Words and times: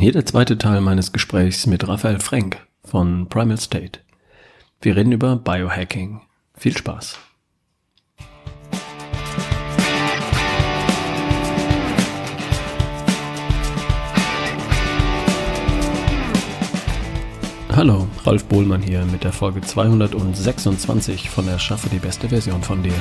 Hier 0.00 0.12
der 0.12 0.24
zweite 0.24 0.56
Teil 0.56 0.80
meines 0.80 1.12
Gesprächs 1.12 1.66
mit 1.66 1.86
Raphael 1.86 2.20
Frank 2.20 2.66
von 2.82 3.28
Primal 3.28 3.60
State. 3.60 4.00
Wir 4.80 4.96
reden 4.96 5.12
über 5.12 5.36
Biohacking. 5.36 6.22
Viel 6.56 6.74
Spaß. 6.74 7.18
Hallo, 17.76 18.08
Ralf 18.24 18.46
Bohlmann 18.46 18.80
hier 18.80 19.04
mit 19.04 19.22
der 19.22 19.34
Folge 19.34 19.60
226 19.60 21.28
von 21.28 21.46
Erschaffe 21.46 21.90
die 21.90 21.98
beste 21.98 22.30
Version 22.30 22.62
von 22.62 22.82
dir. 22.82 22.94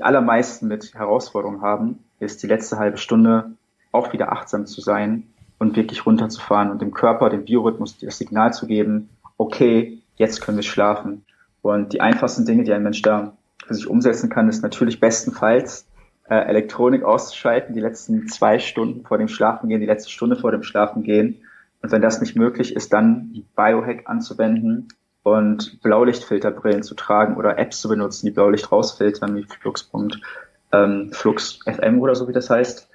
Die 0.00 0.04
allermeisten 0.04 0.66
mit 0.66 0.94
Herausforderungen 0.94 1.60
haben, 1.60 1.98
ist 2.20 2.42
die 2.42 2.46
letzte 2.46 2.78
halbe 2.78 2.96
Stunde 2.96 3.50
auch 3.92 4.14
wieder 4.14 4.32
achtsam 4.32 4.64
zu 4.64 4.80
sein 4.80 5.24
und 5.58 5.76
wirklich 5.76 6.06
runterzufahren 6.06 6.70
und 6.70 6.80
dem 6.80 6.94
Körper, 6.94 7.28
dem 7.28 7.44
Biorhythmus 7.44 7.98
das 7.98 8.16
Signal 8.16 8.54
zu 8.54 8.66
geben, 8.66 9.10
okay, 9.36 9.98
jetzt 10.16 10.40
können 10.40 10.56
wir 10.56 10.62
schlafen. 10.62 11.26
Und 11.60 11.92
die 11.92 12.00
einfachsten 12.00 12.46
Dinge, 12.46 12.64
die 12.64 12.72
ein 12.72 12.82
Mensch 12.82 13.02
da 13.02 13.36
für 13.66 13.74
sich 13.74 13.86
umsetzen 13.86 14.30
kann, 14.30 14.48
ist 14.48 14.62
natürlich 14.62 15.00
bestenfalls 15.00 15.86
äh, 16.30 16.34
Elektronik 16.34 17.04
auszuschalten, 17.04 17.74
die 17.74 17.80
letzten 17.80 18.26
zwei 18.26 18.58
Stunden 18.58 19.04
vor 19.04 19.18
dem 19.18 19.28
Schlafengehen, 19.28 19.82
die 19.82 19.86
letzte 19.86 20.08
Stunde 20.08 20.36
vor 20.36 20.50
dem 20.50 20.62
Schlafengehen. 20.62 21.42
Und 21.82 21.92
wenn 21.92 22.00
das 22.00 22.22
nicht 22.22 22.36
möglich 22.36 22.74
ist, 22.74 22.94
dann 22.94 23.44
Biohack 23.54 24.08
anzuwenden, 24.08 24.88
und 25.22 25.80
Blaulichtfilterbrillen 25.82 26.82
zu 26.82 26.94
tragen 26.94 27.36
oder 27.36 27.58
Apps 27.58 27.80
zu 27.80 27.88
benutzen, 27.88 28.26
die 28.26 28.32
Blaulicht 28.32 28.70
rausfiltern, 28.72 29.36
wie 29.36 29.44
Flux. 29.44 29.90
Ähm, 30.72 31.10
Flux 31.12 31.58
FM 31.64 32.00
oder 32.00 32.14
so, 32.14 32.28
wie 32.28 32.32
das 32.32 32.48
heißt. 32.48 32.88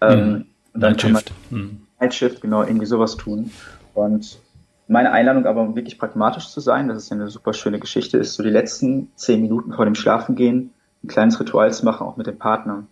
Ähm. 0.00 0.46
Und 0.74 0.80
dann 0.80 0.96
kann 0.96 1.12
man 1.12 1.22
mhm. 1.50 1.86
Nightshift, 2.00 2.40
genau, 2.40 2.62
irgendwie 2.62 2.86
sowas 2.86 3.16
tun. 3.16 3.50
Und 3.94 4.38
meine 4.86 5.12
Einladung 5.12 5.46
aber, 5.46 5.62
um 5.62 5.76
wirklich 5.76 5.98
pragmatisch 5.98 6.48
zu 6.48 6.60
sein, 6.60 6.88
das 6.88 6.98
ist 6.98 7.10
ja 7.10 7.16
eine 7.16 7.28
super 7.28 7.52
schöne 7.52 7.78
Geschichte, 7.78 8.18
ist 8.18 8.34
so 8.34 8.42
die 8.42 8.50
letzten 8.50 9.10
zehn 9.16 9.42
Minuten 9.42 9.72
vor 9.72 9.84
dem 9.84 9.94
Schlafengehen 9.94 10.70
ein 11.04 11.08
kleines 11.08 11.38
Ritual 11.38 11.72
zu 11.72 11.84
machen, 11.84 12.06
auch 12.06 12.16
mit 12.16 12.26
dem 12.26 12.38
Partner. 12.38 12.84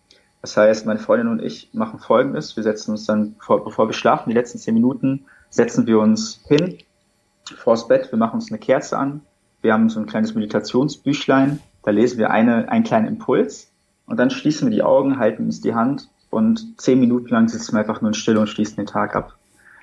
Das 0.42 0.56
heißt, 0.56 0.86
meine 0.86 0.98
Freundin 0.98 1.28
und 1.28 1.42
ich 1.42 1.70
machen 1.72 1.98
Folgendes. 1.98 2.56
Wir 2.56 2.62
setzen 2.62 2.92
uns 2.92 3.06
dann, 3.06 3.36
bevor 3.46 3.88
wir 3.88 3.92
schlafen, 3.92 4.28
die 4.28 4.34
letzten 4.34 4.58
zehn 4.58 4.74
Minuten, 4.74 5.24
setzen 5.50 5.86
wir 5.86 5.98
uns 5.98 6.44
hin, 6.46 6.78
vors 7.54 7.88
Bett, 7.88 8.10
wir 8.10 8.18
machen 8.18 8.34
uns 8.34 8.50
eine 8.50 8.58
Kerze 8.58 8.98
an, 8.98 9.22
wir 9.62 9.72
haben 9.72 9.88
so 9.88 10.00
ein 10.00 10.06
kleines 10.06 10.34
Meditationsbüchlein, 10.34 11.60
da 11.82 11.90
lesen 11.90 12.18
wir 12.18 12.30
eine, 12.30 12.68
einen 12.68 12.84
kleinen 12.84 13.06
Impuls. 13.06 13.70
Und 14.06 14.18
dann 14.18 14.30
schließen 14.30 14.68
wir 14.68 14.74
die 14.74 14.82
Augen, 14.82 15.18
halten 15.18 15.44
uns 15.44 15.60
die 15.60 15.74
Hand. 15.74 16.08
Und 16.30 16.80
zehn 16.80 17.00
Minuten 17.00 17.28
lang 17.28 17.48
sitzen 17.48 17.72
wir 17.72 17.80
einfach 17.80 18.00
nur 18.00 18.10
in 18.10 18.14
Stille 18.14 18.40
und 18.40 18.48
schließen 18.48 18.76
den 18.76 18.86
Tag 18.86 19.16
ab. 19.16 19.36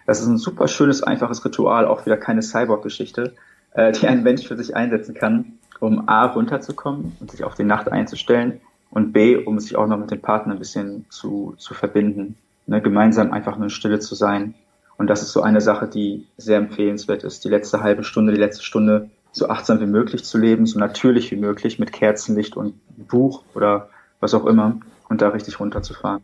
Das 0.06 0.22
ist 0.22 0.28
ein 0.28 0.38
super 0.38 0.68
schönes, 0.68 1.02
einfaches 1.02 1.44
Ritual, 1.44 1.86
auch 1.86 2.06
wieder 2.06 2.18
keine 2.18 2.42
Cyborg-Geschichte, 2.42 3.34
äh, 3.72 3.94
die 3.94 4.08
ein 4.08 4.24
Mensch 4.24 4.48
für 4.48 4.58
sich 4.58 4.76
einsetzen 4.76 5.16
kann, 5.16 5.54
um 5.80 6.08
A, 6.08 6.26
runterzukommen 6.26 7.16
und 7.20 7.32
sich 7.32 7.44
auf 7.44 7.56
die 7.56 7.64
Nacht 7.64 7.90
einzustellen 7.90 8.60
und 8.90 9.14
B, 9.14 9.38
um 9.38 9.60
sich 9.60 9.76
auch 9.78 9.88
noch 9.88 9.98
mit 9.98 10.12
dem 10.12 10.22
Partner 10.22 10.54
ein 10.54 10.60
bisschen 10.60 11.06
zu, 11.10 11.56
zu 11.58 11.74
verbinden, 11.74 12.36
ne, 12.68 12.82
gemeinsam 12.82 13.32
einfach 13.32 13.56
nur 13.56 13.66
in 13.66 13.70
Stille 13.70 14.00
zu 14.00 14.16
sein 14.16 14.54
und 14.98 15.08
das 15.08 15.22
ist 15.22 15.32
so 15.32 15.42
eine 15.42 15.62
Sache, 15.62 15.88
die 15.88 16.28
sehr 16.38 16.58
empfehlenswert 16.58 17.24
ist, 17.24 17.44
die 17.44 17.50
letzte 17.50 17.82
halbe 17.82 18.04
Stunde, 18.04 18.34
die 18.34 18.40
letzte 18.40 18.64
Stunde 18.64 19.10
so 19.32 19.50
achtsam 19.50 19.80
wie 19.80 19.88
möglich 19.88 20.24
zu 20.24 20.38
leben, 20.38 20.66
so 20.66 20.80
natürlich 20.80 21.32
wie 21.32 21.36
möglich 21.36 21.80
mit 21.80 21.92
Kerzenlicht 21.92 22.56
und 22.56 22.76
Buch 23.08 23.44
oder 23.56 23.90
was 24.20 24.34
auch 24.34 24.46
immer 24.46 24.80
und 25.10 25.22
da 25.22 25.30
richtig 25.30 25.60
runterzufahren. 25.60 26.24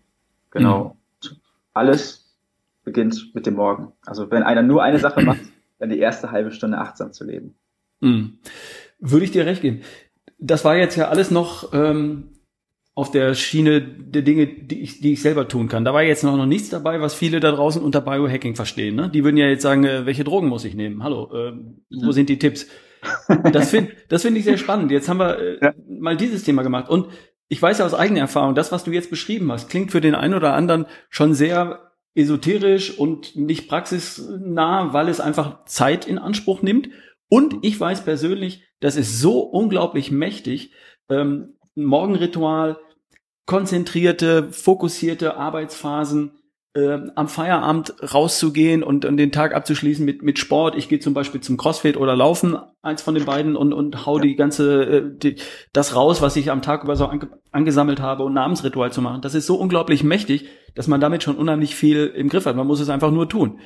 Genau. 0.52 0.96
Mhm. 1.24 1.30
Alles 1.74 2.36
beginnt 2.84 3.34
mit 3.34 3.46
dem 3.46 3.56
Morgen. 3.56 3.94
Also 4.06 4.30
wenn 4.32 4.44
einer 4.44 4.62
nur 4.62 4.84
eine 4.84 5.00
Sache 5.00 5.22
macht, 5.22 5.42
dann 5.80 5.90
die 5.90 6.00
erste 6.00 6.32
halbe 6.32 6.52
Stunde 6.52 6.78
achtsam 6.78 7.12
zu 7.12 7.24
leben. 7.24 7.56
Mhm. 8.00 8.40
Würde 9.00 9.26
ich 9.26 9.32
dir 9.32 9.46
recht 9.46 9.62
geben. 9.62 9.82
Das 10.38 10.64
war 10.64 10.76
jetzt 10.76 10.96
ja 10.96 11.10
alles 11.10 11.32
noch 11.32 11.74
ähm, 11.74 12.39
auf 13.00 13.12
der 13.12 13.34
Schiene 13.34 13.80
der 13.80 14.24
Dinge, 14.24 14.46
die 14.46 14.82
ich, 14.82 15.00
die 15.00 15.14
ich 15.14 15.22
selber 15.22 15.48
tun 15.48 15.70
kann. 15.70 15.86
Da 15.86 15.94
war 15.94 16.04
jetzt 16.04 16.26
noch, 16.26 16.36
noch 16.36 16.46
nichts 16.46 16.68
dabei, 16.68 17.00
was 17.00 17.16
viele 17.16 17.40
da 17.40 17.50
draußen 17.54 17.82
unter 17.82 18.02
Biohacking 18.02 18.56
verstehen. 18.56 18.96
Ne? 18.96 19.10
Die 19.10 19.24
würden 19.24 19.38
ja 19.38 19.48
jetzt 19.48 19.62
sagen, 19.62 19.86
äh, 19.86 20.06
welche 20.06 20.26
Drogen 20.26 20.50
muss 20.50 20.66
ich 20.66 20.76
nehmen? 20.76 21.02
Hallo, 21.02 21.32
äh, 21.34 21.54
wo 21.90 22.12
sind 22.12 22.28
die 22.28 22.38
Tipps? 22.38 22.68
Das 23.54 23.70
finde 23.70 23.94
das 24.10 24.24
finde 24.24 24.40
ich 24.40 24.44
sehr 24.44 24.58
spannend. 24.58 24.92
Jetzt 24.92 25.08
haben 25.08 25.20
wir 25.22 25.40
äh, 25.40 25.58
ja. 25.62 25.74
mal 25.88 26.18
dieses 26.18 26.44
Thema 26.44 26.62
gemacht. 26.62 26.90
Und 26.90 27.08
ich 27.48 27.62
weiß 27.62 27.78
ja 27.78 27.86
aus 27.86 27.94
eigener 27.94 28.20
Erfahrung, 28.20 28.54
das, 28.54 28.74
was 28.74 28.84
du 28.84 28.92
jetzt 28.92 29.10
beschrieben 29.10 29.50
hast, 29.50 29.70
klingt 29.70 29.92
für 29.92 30.02
den 30.02 30.14
einen 30.14 30.34
oder 30.34 30.54
anderen 30.54 30.86
schon 31.10 31.34
sehr 31.34 31.94
esoterisch 32.16 33.00
und 33.00 33.38
nicht 33.38 33.70
praxisnah, 33.70 34.92
weil 34.92 35.08
es 35.08 35.22
einfach 35.22 35.64
Zeit 35.64 36.06
in 36.06 36.18
Anspruch 36.18 36.62
nimmt. 36.62 36.90
Und 37.30 37.60
ich 37.62 37.80
weiß 37.80 38.04
persönlich, 38.04 38.66
das 38.82 38.98
ist 38.98 39.22
so 39.22 39.40
unglaublich 39.40 40.12
mächtig. 40.12 40.74
Ähm, 41.08 41.54
ein 41.80 41.86
Morgenritual, 41.86 42.78
konzentrierte, 43.50 44.52
fokussierte 44.52 45.36
Arbeitsphasen, 45.36 46.34
äh, 46.76 47.00
am 47.16 47.28
Feierabend 47.28 47.96
rauszugehen 48.14 48.84
und, 48.84 49.06
und 49.06 49.18
den 49.18 49.32
Tag 49.32 49.56
abzuschließen 49.56 50.06
mit, 50.06 50.22
mit 50.22 50.38
Sport. 50.38 50.76
Ich 50.76 50.88
gehe 50.88 51.00
zum 51.00 51.16
Beispiel 51.16 51.42
zum 51.42 51.58
Crossfit 51.58 51.98
oder 51.98 52.16
Laufen, 52.16 52.60
eins 52.84 53.02
von 53.02 53.16
den 53.16 53.26
beiden, 53.26 53.56
und, 53.56 53.74
und 53.74 54.06
hau 54.06 54.18
ja. 54.18 54.22
die 54.22 54.36
ganze, 54.36 54.84
äh, 54.84 55.04
die, 55.18 55.38
das 55.74 55.96
raus, 55.96 56.22
was 56.22 56.36
ich 56.36 56.52
am 56.52 56.62
Tag 56.62 56.84
über 56.84 56.96
so 56.96 57.08
ange, 57.08 57.28
angesammelt 57.52 58.02
habe 58.02 58.24
und 58.24 58.34
ein 58.34 58.36
Namensritual 58.36 58.92
zu 58.92 59.02
machen. 59.02 59.24
Das 59.24 59.34
ist 59.34 59.48
so 59.48 59.56
unglaublich 59.56 60.04
mächtig, 60.04 60.46
dass 60.76 60.88
man 60.88 61.02
damit 61.02 61.24
schon 61.24 61.36
unheimlich 61.36 61.74
viel 61.74 62.06
im 62.06 62.30
Griff 62.30 62.46
hat. 62.46 62.56
Man 62.56 62.68
muss 62.68 62.82
es 62.82 62.90
einfach 62.90 63.10
nur 63.10 63.30
tun. 63.30 63.62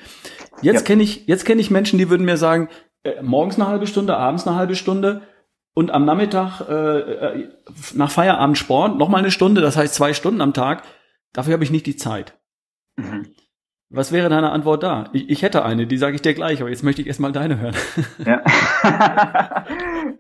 Jetzt 0.61 0.79
ja. 0.79 0.85
kenne 0.85 1.03
ich, 1.03 1.27
jetzt 1.27 1.44
kenne 1.44 1.59
ich 1.59 1.71
Menschen, 1.71 2.00
die 2.00 2.09
würden 2.09 2.25
mir 2.25 2.38
sagen, 2.38 2.69
äh, 3.03 3.21
morgens 3.21 3.55
eine 3.55 3.67
halbe 3.67 3.85
Stunde, 3.85 4.15
abends 4.15 4.47
eine 4.47 4.55
halbe 4.55 4.75
Stunde, 4.75 5.23
und 5.73 5.91
am 5.91 6.06
Nachmittag 6.06 6.61
äh, 6.69 7.00
äh, 7.00 7.50
nach 7.95 8.11
Feierabend 8.11 8.57
Sport 8.57 8.97
noch 8.97 9.09
mal 9.09 9.17
eine 9.17 9.31
Stunde, 9.31 9.61
das 9.61 9.75
heißt 9.75 9.95
zwei 9.95 10.13
Stunden 10.13 10.41
am 10.41 10.53
Tag. 10.53 10.84
Dafür 11.34 11.53
habe 11.53 11.63
ich 11.63 11.72
nicht 11.72 11.85
die 11.85 11.95
Zeit. 11.95 12.38
Mhm. 12.95 13.34
Was 13.89 14.12
wäre 14.12 14.28
deine 14.28 14.51
Antwort 14.51 14.81
da? 14.81 15.09
Ich, 15.13 15.29
ich 15.29 15.41
hätte 15.44 15.63
eine, 15.63 15.85
die 15.85 15.97
sage 15.97 16.16
ich 16.16 16.22
dir 16.23 16.33
gleich, 16.33 16.62
aber 16.62 16.69
jetzt 16.72 16.83
möchte 16.83 17.01
ich 17.01 17.07
erstmal 17.07 17.31
deine 17.31 17.59
hören. 17.59 17.75
Ja, 18.25 18.44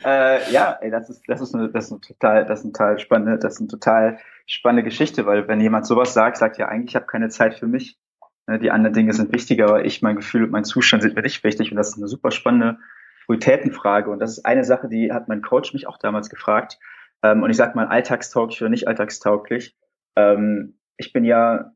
äh, 0.05 0.51
ja 0.51 0.77
ey, 0.81 0.91
das 0.91 1.09
ist 1.09 1.23
das 1.27 1.41
ist 1.41 1.55
eine, 1.55 1.69
das 1.69 1.85
ist 1.85 1.91
eine 1.91 2.01
total 2.01 2.45
das 2.45 2.59
ist 2.59 2.65
eine 2.65 2.73
total 2.73 2.99
spannende 2.99 3.39
das 3.39 3.53
ist 3.53 3.59
eine 3.61 3.67
total 3.69 4.19
spannende 4.45 4.83
Geschichte, 4.83 5.25
weil 5.25 5.47
wenn 5.47 5.59
jemand 5.59 5.87
sowas 5.87 6.13
sagt, 6.13 6.37
sagt 6.37 6.57
ja 6.57 6.67
eigentlich 6.67 6.91
ich 6.91 6.95
habe 6.95 7.07
keine 7.07 7.29
Zeit 7.29 7.55
für 7.55 7.67
mich. 7.67 7.97
Ne, 8.45 8.59
die 8.59 8.71
anderen 8.71 8.93
Dinge 8.93 9.13
sind 9.13 9.31
wichtiger, 9.31 9.65
aber 9.65 9.85
ich, 9.85 10.01
mein 10.01 10.17
Gefühl 10.17 10.43
und 10.43 10.51
mein 10.51 10.65
Zustand 10.65 11.01
sind 11.01 11.15
mir 11.15 11.21
nicht 11.21 11.43
wichtig 11.43 11.71
und 11.71 11.77
das 11.77 11.89
ist 11.89 11.97
eine 11.97 12.07
super 12.07 12.29
spannende 12.29 12.77
Prioritätenfrage. 13.25 14.09
Und 14.09 14.19
das 14.19 14.37
ist 14.37 14.45
eine 14.45 14.63
Sache, 14.63 14.87
die 14.87 15.11
hat 15.11 15.27
mein 15.27 15.41
Coach 15.41 15.73
mich 15.73 15.87
auch 15.87 15.97
damals 15.97 16.29
gefragt. 16.29 16.79
Ähm, 17.23 17.43
und 17.43 17.49
ich 17.49 17.57
sage 17.57 17.75
mal, 17.75 17.87
alltagstauglich 17.87 18.61
oder 18.61 18.69
nicht 18.69 18.87
alltagstauglich. 18.87 19.75
Ähm, 20.15 20.77
ich 20.97 21.13
bin 21.13 21.25
ja, 21.25 21.71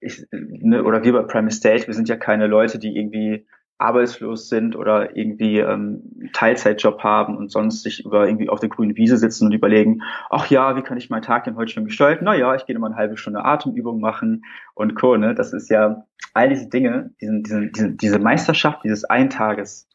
ich, 0.00 0.26
ne, 0.30 0.82
oder 0.84 1.02
wir 1.04 1.12
bei 1.12 1.22
Prime 1.22 1.48
Estate, 1.48 1.86
wir 1.86 1.94
sind 1.94 2.08
ja 2.08 2.16
keine 2.16 2.46
Leute, 2.46 2.78
die 2.78 2.96
irgendwie 2.96 3.46
arbeitslos 3.82 4.48
sind 4.48 4.76
oder 4.76 5.16
irgendwie 5.16 5.58
ähm, 5.58 6.30
Teilzeitjob 6.32 7.02
haben 7.02 7.36
und 7.36 7.50
sonst 7.50 7.82
sich 7.82 8.04
über 8.04 8.26
irgendwie 8.26 8.48
auf 8.48 8.60
der 8.60 8.68
grünen 8.68 8.96
Wiese 8.96 9.16
sitzen 9.16 9.46
und 9.46 9.52
überlegen, 9.52 10.02
ach 10.30 10.46
ja, 10.46 10.76
wie 10.76 10.82
kann 10.82 10.96
ich 10.96 11.10
meinen 11.10 11.22
Tag 11.22 11.44
denn 11.44 11.56
heute 11.56 11.72
schon 11.72 11.84
gestalten? 11.84 12.24
Na 12.24 12.34
ja, 12.34 12.54
ich 12.54 12.64
gehe 12.64 12.76
immer 12.76 12.86
eine 12.86 12.96
halbe 12.96 13.16
Stunde 13.16 13.44
Atemübung 13.44 14.00
machen 14.00 14.44
und 14.74 14.94
Co. 14.94 15.16
Ne? 15.16 15.34
Das 15.34 15.52
ist 15.52 15.68
ja 15.68 16.04
all 16.32 16.48
diese 16.48 16.68
Dinge, 16.68 17.10
diesen, 17.20 17.42
diesen, 17.42 17.72
diese, 17.72 17.90
diese 17.90 18.18
Meisterschaft 18.20 18.84
dieses 18.84 19.04
Eintages, 19.04 19.88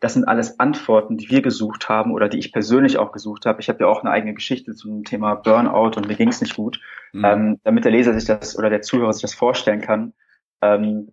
das 0.00 0.14
sind 0.14 0.26
alles 0.26 0.58
Antworten, 0.58 1.16
die 1.16 1.30
wir 1.30 1.42
gesucht 1.42 1.88
haben 1.88 2.12
oder 2.12 2.28
die 2.28 2.38
ich 2.38 2.52
persönlich 2.52 2.98
auch 2.98 3.12
gesucht 3.12 3.46
habe. 3.46 3.60
Ich 3.60 3.68
habe 3.68 3.80
ja 3.80 3.86
auch 3.86 4.00
eine 4.00 4.10
eigene 4.10 4.34
Geschichte 4.34 4.74
zum 4.74 5.04
Thema 5.04 5.34
Burnout 5.34 5.96
und 5.96 6.08
mir 6.08 6.16
ging 6.16 6.28
es 6.28 6.40
nicht 6.40 6.56
gut, 6.56 6.80
mhm. 7.12 7.24
ähm, 7.24 7.60
damit 7.64 7.84
der 7.84 7.92
Leser 7.92 8.14
sich 8.14 8.24
das 8.24 8.58
oder 8.58 8.70
der 8.70 8.82
Zuhörer 8.82 9.12
sich 9.12 9.22
das 9.22 9.34
vorstellen 9.34 9.80
kann. 9.80 10.12
Ähm, 10.60 11.12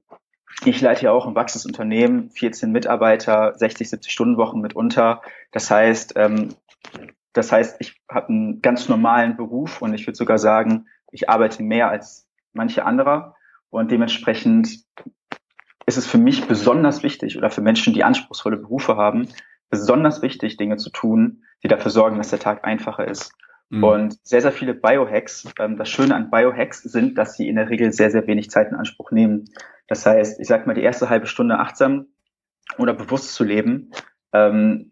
ich 0.65 0.81
leite 0.81 1.05
ja 1.05 1.11
auch 1.11 1.27
ein 1.27 1.35
wachsendes 1.35 1.65
Unternehmen, 1.65 2.31
14 2.31 2.71
Mitarbeiter, 2.71 3.53
60, 3.55 3.89
70 3.89 4.11
Stunden 4.11 4.37
Wochen 4.37 4.59
mitunter. 4.59 5.21
Das 5.51 5.71
heißt, 5.71 6.13
ähm, 6.15 6.55
das 7.33 7.51
heißt, 7.51 7.77
ich 7.79 8.01
habe 8.09 8.29
einen 8.29 8.61
ganz 8.61 8.89
normalen 8.89 9.37
Beruf 9.37 9.81
und 9.81 9.93
ich 9.93 10.05
würde 10.07 10.17
sogar 10.17 10.37
sagen, 10.37 10.87
ich 11.11 11.29
arbeite 11.29 11.63
mehr 11.63 11.89
als 11.89 12.27
manche 12.53 12.85
anderer 12.85 13.35
und 13.69 13.91
dementsprechend 13.91 14.83
ist 15.89 15.97
es 15.97 16.07
für 16.07 16.19
mich 16.19 16.47
besonders 16.47 17.01
wichtig 17.01 17.37
oder 17.37 17.49
für 17.49 17.61
Menschen, 17.61 17.93
die 17.93 18.03
anspruchsvolle 18.03 18.57
Berufe 18.57 18.95
haben, 18.95 19.27
besonders 19.69 20.21
wichtig, 20.21 20.55
Dinge 20.55 20.77
zu 20.77 20.91
tun, 20.91 21.43
die 21.63 21.67
dafür 21.67 21.91
sorgen, 21.91 22.17
dass 22.17 22.29
der 22.29 22.39
Tag 22.39 22.63
einfacher 22.63 23.07
ist. 23.07 23.33
Mhm. 23.69 23.83
Und 23.83 24.17
sehr, 24.23 24.41
sehr 24.41 24.51
viele 24.51 24.75
Biohacks, 24.75 25.51
ähm, 25.59 25.77
das 25.77 25.89
Schöne 25.89 26.15
an 26.15 26.29
Biohacks 26.29 26.83
sind, 26.83 27.17
dass 27.17 27.35
sie 27.35 27.47
in 27.47 27.55
der 27.55 27.69
Regel 27.69 27.91
sehr, 27.91 28.11
sehr 28.11 28.27
wenig 28.27 28.51
Zeit 28.51 28.69
in 28.69 28.75
Anspruch 28.75 29.11
nehmen. 29.11 29.45
Das 29.87 30.05
heißt, 30.05 30.39
ich 30.39 30.47
sag 30.47 30.67
mal, 30.67 30.75
die 30.75 30.83
erste 30.83 31.09
halbe 31.09 31.25
Stunde 31.25 31.57
achtsam 31.57 32.05
oder 32.77 32.93
bewusst 32.93 33.33
zu 33.33 33.43
leben. 33.43 33.91
Ähm, 34.31 34.91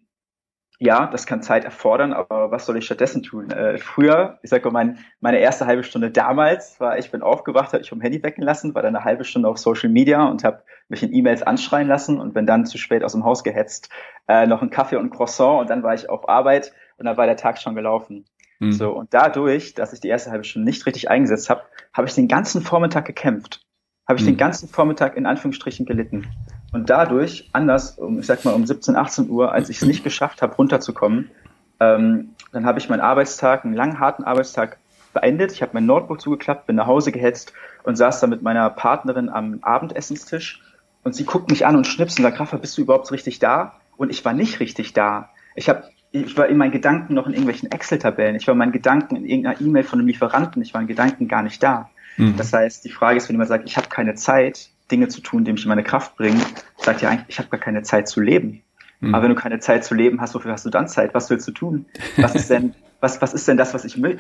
ja, 0.80 1.08
das 1.08 1.26
kann 1.26 1.42
Zeit 1.42 1.66
erfordern, 1.66 2.14
aber 2.14 2.52
was 2.52 2.68
soll 2.68 2.78
ich 2.78 2.86
stattdessen 2.86 3.24
tun? 3.24 3.50
Äh, 3.50 3.80
früher, 3.80 4.38
ich 4.44 4.52
sag 4.52 4.64
mal, 4.66 4.72
mein, 4.72 5.00
meine 5.20 5.40
erste 5.40 5.66
halbe 5.66 5.84
Stunde 5.84 6.12
damals 6.12 6.80
war, 6.80 7.00
ich 7.00 7.10
bin 7.10 7.24
aufgewacht, 7.24 7.74
habe 7.74 7.82
ich 7.82 7.90
vom 7.90 8.02
Handy 8.02 8.22
wecken 8.22 8.44
lassen, 8.44 8.76
war 8.76 8.84
dann 8.84 8.96
eine 8.96 9.04
halbe 9.04 9.24
Stunde 9.24 9.50
auf 9.50 9.58
Social 9.58 9.90
Media 9.90 10.26
und 10.26 10.44
habe 10.44 10.64
mich 10.88 11.02
in 11.02 11.12
E-Mails 11.14 11.42
anschreien 11.42 11.88
lassen 11.88 12.20
und 12.20 12.36
bin 12.36 12.46
dann 12.46 12.66
zu 12.66 12.78
spät 12.78 13.04
aus 13.04 13.14
dem 13.14 13.24
Haus 13.24 13.44
gehetzt, 13.44 13.90
äh, 14.28 14.46
noch 14.46 14.62
einen 14.62 14.70
Kaffee 14.70 14.98
und 14.98 15.06
ein 15.06 15.10
Croissant 15.10 15.62
und 15.62 15.70
dann 15.70 15.82
war 15.82 15.96
ich 15.96 16.10
auf 16.10 16.30
Arbeit 16.30 16.74
und 16.98 17.06
dann 17.06 17.18
war 17.18 17.26
der 17.26 17.38
Tag 17.38 17.58
schon 17.60 17.74
gelaufen. 17.74 18.26
Mhm. 18.60 18.72
So, 18.72 18.92
und 18.92 19.14
dadurch, 19.14 19.74
dass 19.74 19.94
ich 19.94 20.00
die 20.00 20.10
erste 20.10 20.30
halbe 20.30 20.44
Stunde 20.44 20.70
nicht 20.70 20.86
richtig 20.86 21.10
eingesetzt 21.10 21.50
habe, 21.50 21.64
habe 21.92 22.08
ich 22.08 22.14
den 22.14 22.28
ganzen 22.28 22.62
Vormittag 22.62 23.06
gekämpft. 23.06 23.66
Habe 24.08 24.20
ich 24.20 24.26
mhm. 24.26 24.32
den 24.32 24.38
ganzen 24.38 24.70
Vormittag 24.70 25.18
in 25.18 25.26
Anführungsstrichen 25.26 25.88
gelitten. 25.88 26.28
Und 26.74 26.90
dadurch, 26.90 27.50
anders, 27.54 27.98
um, 27.98 28.20
ich 28.20 28.26
sag 28.26 28.44
mal 28.46 28.54
um 28.54 28.66
17, 28.66 28.96
18 28.96 29.30
Uhr, 29.30 29.52
als 29.52 29.70
ich 29.70 29.82
es 29.82 29.88
nicht 29.88 30.04
geschafft 30.04 30.42
habe, 30.42 30.56
runterzukommen, 30.56 31.32
ähm, 31.80 32.30
dann 32.52 32.66
habe 32.66 32.80
ich 32.80 32.90
meinen 32.90 33.02
Arbeitstag, 33.02 33.64
einen 33.64 33.74
langen, 33.74 34.00
harten 34.00 34.24
Arbeitstag 34.24 34.78
beendet. 35.14 35.52
Ich 35.52 35.62
habe 35.62 35.72
mein 35.74 35.86
Notebook 35.86 36.22
zugeklappt, 36.22 36.68
bin 36.68 36.76
nach 36.76 36.88
Hause 36.88 37.12
gehetzt 37.12 37.54
und 37.84 37.96
saß 37.96 38.20
da 38.20 38.28
mit 38.28 38.42
meiner 38.42 38.70
Partnerin 38.70 39.30
am 39.30 39.60
Abendessenstisch 39.62 40.62
und 41.04 41.16
sie 41.16 41.26
guckt 41.26 41.50
mich 41.50 41.66
an 41.66 41.76
und 41.76 41.88
schnippst 41.88 42.20
und 42.20 42.24
sagt, 42.24 42.40
Rafa, 42.40 42.58
bist 42.58 42.78
du 42.78 42.82
überhaupt 42.82 43.12
richtig 43.12 43.40
da? 43.40 43.74
Und 43.96 44.12
ich 44.12 44.24
war 44.26 44.34
nicht 44.34 44.60
richtig 44.60 44.94
da. 44.94 45.30
Ich 45.56 45.70
habe 45.70 45.84
ich 46.12 46.38
war 46.38 46.48
in 46.48 46.58
meinen 46.58 46.72
Gedanken 46.72 47.14
noch 47.14 47.28
in 47.28 47.34
irgendwelchen 47.34 47.72
Excel-Tabellen. 47.72 48.36
Ich 48.36 48.48
war 48.48 48.54
in 48.54 48.58
meinen 48.58 48.72
Gedanken 48.72 49.18
in 49.18 49.26
irgendeiner 49.26 49.60
E-Mail 49.60 49.84
von 49.84 50.00
einem 50.00 50.08
Lieferanten. 50.08 50.62
Ich 50.62 50.74
war 50.74 50.82
in 50.82 50.88
Gedanken 50.88 51.28
gar 51.28 51.44
nicht 51.44 51.62
da. 51.62 51.90
Mhm. 52.16 52.38
Das 52.38 52.54
heißt, 52.54 52.86
die 52.86 52.90
Frage 52.90 53.18
ist, 53.18 53.28
wenn 53.28 53.36
jemand 53.36 53.50
sagt, 53.50 53.68
ich 53.68 53.78
habe 53.78 53.90
keine 53.90 54.16
Zeit, 54.16 54.70
Dinge 54.92 55.08
zu 55.08 55.22
tun, 55.22 55.44
die 55.46 55.52
mich 55.52 55.64
in 55.64 55.70
meine 55.70 55.84
Kraft 55.84 56.16
bringen, 56.16 56.42
sagt 56.78 57.02
ja 57.02 57.10
eigentlich, 57.10 57.30
ich 57.30 57.40
habe 57.40 57.50
gar 57.50 57.60
keine 57.60 57.84
Zeit 57.84 58.08
zu 58.08 58.22
leben. 58.22 58.64
Mhm. 59.00 59.14
Aber 59.14 59.24
wenn 59.24 59.30
du 59.30 59.36
keine 59.36 59.60
Zeit 59.60 59.84
zu 59.84 59.94
leben 59.94 60.22
hast, 60.22 60.34
wofür 60.36 60.52
hast 60.52 60.66
du 60.66 60.70
dann 60.70 60.88
Zeit? 60.88 61.14
Was 61.14 61.30
willst 61.30 61.48
du 61.48 61.52
tun? 61.52 61.86
Was 62.18 62.36
ist 62.36 62.50
denn, 62.50 62.74
was, 63.00 63.22
was 63.22 63.34
ist 63.34 63.48
denn 63.48 63.58
das, 63.58 63.74
was 63.74 63.86
ich 63.86 63.98
mö 63.98 64.16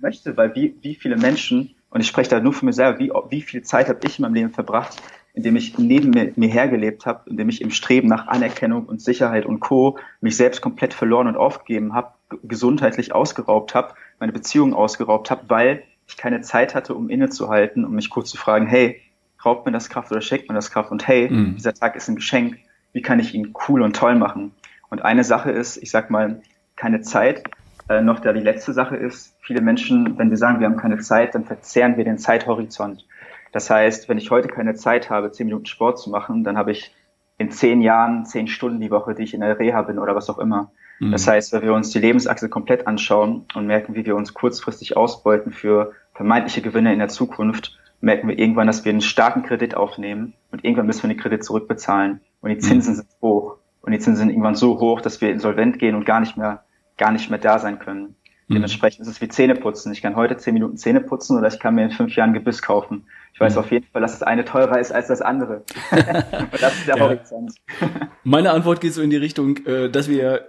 möchte? 0.00 0.36
Weil 0.36 0.54
wie, 0.54 0.76
wie 0.82 0.94
viele 0.94 1.16
Menschen, 1.16 1.74
und 1.90 2.00
ich 2.00 2.08
spreche 2.08 2.30
da 2.30 2.40
nur 2.40 2.52
für 2.52 2.64
mich 2.64 2.76
selber, 2.76 2.98
wie, 2.98 3.12
wie 3.30 3.42
viel 3.42 3.62
Zeit 3.62 3.88
habe 3.88 4.00
ich 4.04 4.18
in 4.18 4.22
meinem 4.22 4.34
Leben 4.34 4.50
verbracht, 4.50 5.00
indem 5.34 5.56
ich 5.56 5.78
neben 5.78 6.10
mir, 6.10 6.32
mir 6.34 6.48
hergelebt 6.48 7.06
habe, 7.06 7.30
indem 7.30 7.48
ich 7.48 7.60
im 7.60 7.70
Streben 7.70 8.08
nach 8.08 8.26
Anerkennung 8.26 8.86
und 8.86 9.00
Sicherheit 9.00 9.46
und 9.46 9.60
Co. 9.60 9.98
mich 10.20 10.36
selbst 10.36 10.60
komplett 10.60 10.94
verloren 10.94 11.28
und 11.28 11.36
aufgegeben 11.36 11.94
habe, 11.94 12.14
gesundheitlich 12.42 13.14
ausgeraubt 13.14 13.74
habe, 13.74 13.94
meine 14.18 14.32
Beziehungen 14.32 14.74
ausgeraubt 14.74 15.30
habe, 15.30 15.42
weil 15.48 15.84
ich 16.08 16.16
keine 16.16 16.40
Zeit 16.40 16.74
hatte, 16.74 16.94
um 16.94 17.08
innezuhalten, 17.08 17.84
um 17.84 17.92
mich 17.92 18.10
kurz 18.10 18.30
zu 18.30 18.36
fragen, 18.36 18.66
hey, 18.66 19.00
raubt 19.44 19.66
mir 19.66 19.72
das 19.72 19.88
Kraft 19.88 20.10
oder 20.10 20.20
schenkt 20.20 20.48
mir 20.48 20.54
das 20.54 20.70
Kraft? 20.70 20.90
Und 20.90 21.06
hey, 21.06 21.28
mhm. 21.30 21.54
dieser 21.56 21.74
Tag 21.74 21.96
ist 21.96 22.08
ein 22.08 22.16
Geschenk. 22.16 22.58
Wie 22.92 23.02
kann 23.02 23.20
ich 23.20 23.34
ihn 23.34 23.54
cool 23.68 23.82
und 23.82 23.94
toll 23.94 24.14
machen? 24.14 24.52
Und 24.90 25.02
eine 25.02 25.24
Sache 25.24 25.50
ist, 25.50 25.76
ich 25.76 25.90
sag 25.90 26.10
mal, 26.10 26.40
keine 26.76 27.02
Zeit. 27.02 27.44
Äh, 27.88 28.02
noch 28.02 28.20
da 28.20 28.32
die 28.32 28.40
letzte 28.40 28.72
Sache 28.72 28.96
ist, 28.96 29.36
viele 29.40 29.60
Menschen, 29.60 30.18
wenn 30.18 30.30
wir 30.30 30.36
sagen, 30.36 30.60
wir 30.60 30.66
haben 30.66 30.76
keine 30.76 30.98
Zeit, 30.98 31.34
dann 31.34 31.44
verzehren 31.44 31.96
wir 31.96 32.04
den 32.04 32.18
Zeithorizont. 32.18 33.06
Das 33.52 33.70
heißt, 33.70 34.08
wenn 34.08 34.18
ich 34.18 34.30
heute 34.30 34.48
keine 34.48 34.74
Zeit 34.74 35.10
habe, 35.10 35.32
zehn 35.32 35.46
Minuten 35.46 35.66
Sport 35.66 35.98
zu 35.98 36.10
machen, 36.10 36.44
dann 36.44 36.58
habe 36.58 36.72
ich 36.72 36.94
in 37.38 37.50
zehn 37.50 37.80
Jahren 37.80 38.26
zehn 38.26 38.48
Stunden 38.48 38.80
die 38.80 38.90
Woche, 38.90 39.14
die 39.14 39.22
ich 39.22 39.32
in 39.32 39.40
der 39.40 39.58
Reha 39.58 39.82
bin 39.82 39.98
oder 39.98 40.14
was 40.14 40.28
auch 40.28 40.38
immer. 40.38 40.70
Mhm. 40.98 41.12
Das 41.12 41.26
heißt, 41.26 41.52
wenn 41.52 41.62
wir 41.62 41.72
uns 41.72 41.90
die 41.90 42.00
Lebensachse 42.00 42.48
komplett 42.48 42.86
anschauen 42.86 43.46
und 43.54 43.66
merken, 43.66 43.94
wie 43.94 44.04
wir 44.04 44.16
uns 44.16 44.34
kurzfristig 44.34 44.96
ausbeuten 44.96 45.52
für 45.52 45.92
vermeintliche 46.14 46.62
Gewinne 46.62 46.92
in 46.92 46.98
der 46.98 47.08
Zukunft, 47.08 47.78
merken 48.00 48.28
wir 48.28 48.38
irgendwann, 48.38 48.66
dass 48.66 48.84
wir 48.84 48.90
einen 48.90 49.00
starken 49.00 49.42
Kredit 49.42 49.74
aufnehmen 49.76 50.34
und 50.52 50.64
irgendwann 50.64 50.86
müssen 50.86 51.02
wir 51.02 51.14
den 51.14 51.20
Kredit 51.20 51.44
zurückbezahlen 51.44 52.20
und 52.40 52.50
die 52.50 52.56
mhm. 52.56 52.60
Zinsen 52.60 52.92
mhm. 52.94 52.96
sind 52.98 53.08
hoch 53.20 53.56
und 53.82 53.92
die 53.92 53.98
Zinsen 53.98 54.16
sind 54.16 54.30
irgendwann 54.30 54.54
so 54.54 54.80
hoch, 54.80 55.00
dass 55.00 55.20
wir 55.20 55.30
insolvent 55.30 55.78
gehen 55.78 55.94
und 55.94 56.04
gar 56.04 56.20
nicht 56.20 56.36
mehr, 56.36 56.64
gar 56.96 57.12
nicht 57.12 57.30
mehr 57.30 57.38
da 57.38 57.58
sein 57.58 57.78
können. 57.78 58.14
Mhm. 58.48 58.54
Dementsprechend 58.54 59.02
ist 59.02 59.08
es 59.08 59.20
wie 59.20 59.28
Zähne 59.28 59.54
putzen. 59.54 59.92
Ich 59.92 60.02
kann 60.02 60.16
heute 60.16 60.36
zehn 60.36 60.54
Minuten 60.54 60.76
Zähne 60.76 61.00
putzen 61.00 61.38
oder 61.38 61.48
ich 61.48 61.58
kann 61.60 61.74
mir 61.74 61.84
in 61.84 61.90
fünf 61.90 62.16
Jahren 62.16 62.32
Gebiss 62.32 62.62
kaufen. 62.62 63.06
Ich 63.34 63.40
weiß 63.40 63.54
mhm. 63.54 63.60
auf 63.60 63.70
jeden 63.70 63.86
Fall, 63.86 64.02
dass 64.02 64.12
das 64.12 64.22
eine 64.22 64.44
teurer 64.44 64.80
ist 64.80 64.90
als 64.90 65.06
das 65.08 65.22
andere. 65.22 65.62
Das 66.60 66.74
ist 66.74 66.88
der 66.88 66.96
ja. 66.96 67.02
Horizont. 67.04 67.52
Meine 68.24 68.50
Antwort 68.50 68.80
geht 68.80 68.94
so 68.94 69.02
in 69.02 69.10
die 69.10 69.16
Richtung, 69.16 69.58
äh, 69.66 69.88
dass 69.88 70.08
wir 70.08 70.48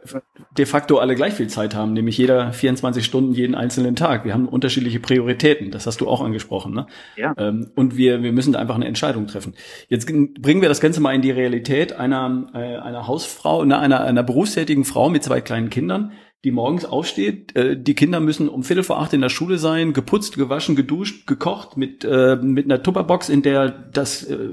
de 0.58 0.66
facto 0.66 0.98
alle 0.98 1.14
gleich 1.14 1.34
viel 1.34 1.48
Zeit 1.48 1.76
haben, 1.76 1.94
nämlich 1.94 2.18
jeder 2.18 2.52
24 2.52 3.06
Stunden 3.06 3.34
jeden 3.34 3.54
einzelnen 3.54 3.96
Tag. 3.96 4.26
Wir 4.26 4.34
haben 4.34 4.48
unterschiedliche 4.48 5.00
Prioritäten. 5.00 5.72
Das 5.72 5.86
hast 5.86 6.02
du 6.02 6.08
auch 6.08 6.22
angesprochen. 6.22 6.74
Ne? 6.74 6.88
Ja. 7.16 7.34
Ähm, 7.38 7.72
und 7.76 7.96
wir, 7.98 8.24
wir 8.24 8.32
müssen 8.32 8.56
einfach 8.56 8.76
eine 8.76 8.86
Entscheidung 8.86 9.28
treffen. 9.28 9.54
Jetzt 9.88 10.08
bringen 10.08 10.62
wir 10.62 10.70
das 10.70 10.82
Ganze 10.82 11.02
mal 11.02 11.14
in 11.14 11.22
die 11.22 11.32
Realität 11.32 11.94
einer, 11.94 12.48
äh, 12.54 12.78
einer 12.78 13.08
Hausfrau, 13.08 13.62
einer, 13.62 14.02
einer 14.02 14.24
berufstätigen 14.24 14.86
Frau 14.86 15.10
mit 15.10 15.24
zwei 15.24 15.42
kleinen 15.42 15.70
Kindern 15.70 16.14
die 16.44 16.52
morgens 16.52 16.86
aufsteht. 16.86 17.56
Äh, 17.56 17.78
die 17.78 17.96
Kinder 17.96 18.20
müssen 18.20 18.50
um 18.50 18.64
Viertel 18.64 18.84
vor 18.84 19.00
acht 19.00 19.14
in 19.14 19.22
der 19.22 19.30
Schule 19.30 19.58
sein, 19.58 19.94
geputzt, 19.94 20.36
gewaschen, 20.36 20.76
geduscht, 20.76 21.28
gekocht 21.28 21.78
mit, 21.78 22.06
äh, 22.06 22.38
mit 22.38 22.66
einer 22.66 22.82
Tupperbox, 22.82 23.30
in 23.30 23.42
der 23.42 23.70
das 23.70 24.24
äh, 24.24 24.50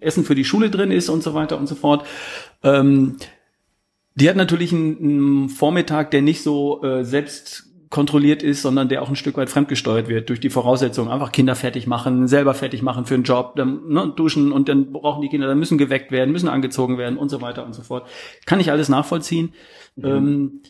Essen 0.00 0.24
für 0.24 0.34
die 0.34 0.44
Schule 0.44 0.70
drin 0.70 0.90
ist 0.90 1.08
und 1.08 1.22
so 1.22 1.34
weiter 1.34 1.58
und 1.58 1.66
so 1.66 1.74
fort. 1.74 2.06
Ähm, 2.62 3.16
die 4.14 4.28
hat 4.28 4.36
natürlich 4.36 4.72
einen, 4.72 4.98
einen 4.98 5.48
Vormittag, 5.48 6.10
der 6.10 6.22
nicht 6.22 6.42
so 6.42 6.82
äh, 6.82 7.04
selbst 7.04 7.68
kontrolliert 7.90 8.42
ist, 8.42 8.62
sondern 8.62 8.88
der 8.88 9.02
auch 9.02 9.08
ein 9.08 9.16
Stück 9.16 9.36
weit 9.36 9.48
fremdgesteuert 9.48 10.08
wird 10.08 10.28
durch 10.28 10.40
die 10.40 10.50
Voraussetzungen. 10.50 11.10
Einfach 11.10 11.32
Kinder 11.32 11.54
fertig 11.54 11.86
machen, 11.86 12.28
selber 12.28 12.52
fertig 12.52 12.82
machen 12.82 13.06
für 13.06 13.14
einen 13.14 13.22
Job, 13.22 13.56
dann 13.56 13.88
ne, 13.88 14.12
duschen 14.14 14.52
und 14.52 14.68
dann 14.68 14.92
brauchen 14.92 15.22
die 15.22 15.28
Kinder, 15.28 15.46
dann 15.46 15.58
müssen 15.58 15.78
geweckt 15.78 16.10
werden, 16.10 16.32
müssen 16.32 16.48
angezogen 16.48 16.98
werden 16.98 17.16
und 17.16 17.30
so 17.30 17.40
weiter 17.40 17.64
und 17.64 17.74
so 17.74 17.82
fort. 17.82 18.06
Kann 18.44 18.60
ich 18.60 18.70
alles 18.70 18.88
nachvollziehen. 18.88 19.54
Mhm. 19.96 20.04
Ähm, 20.04 20.62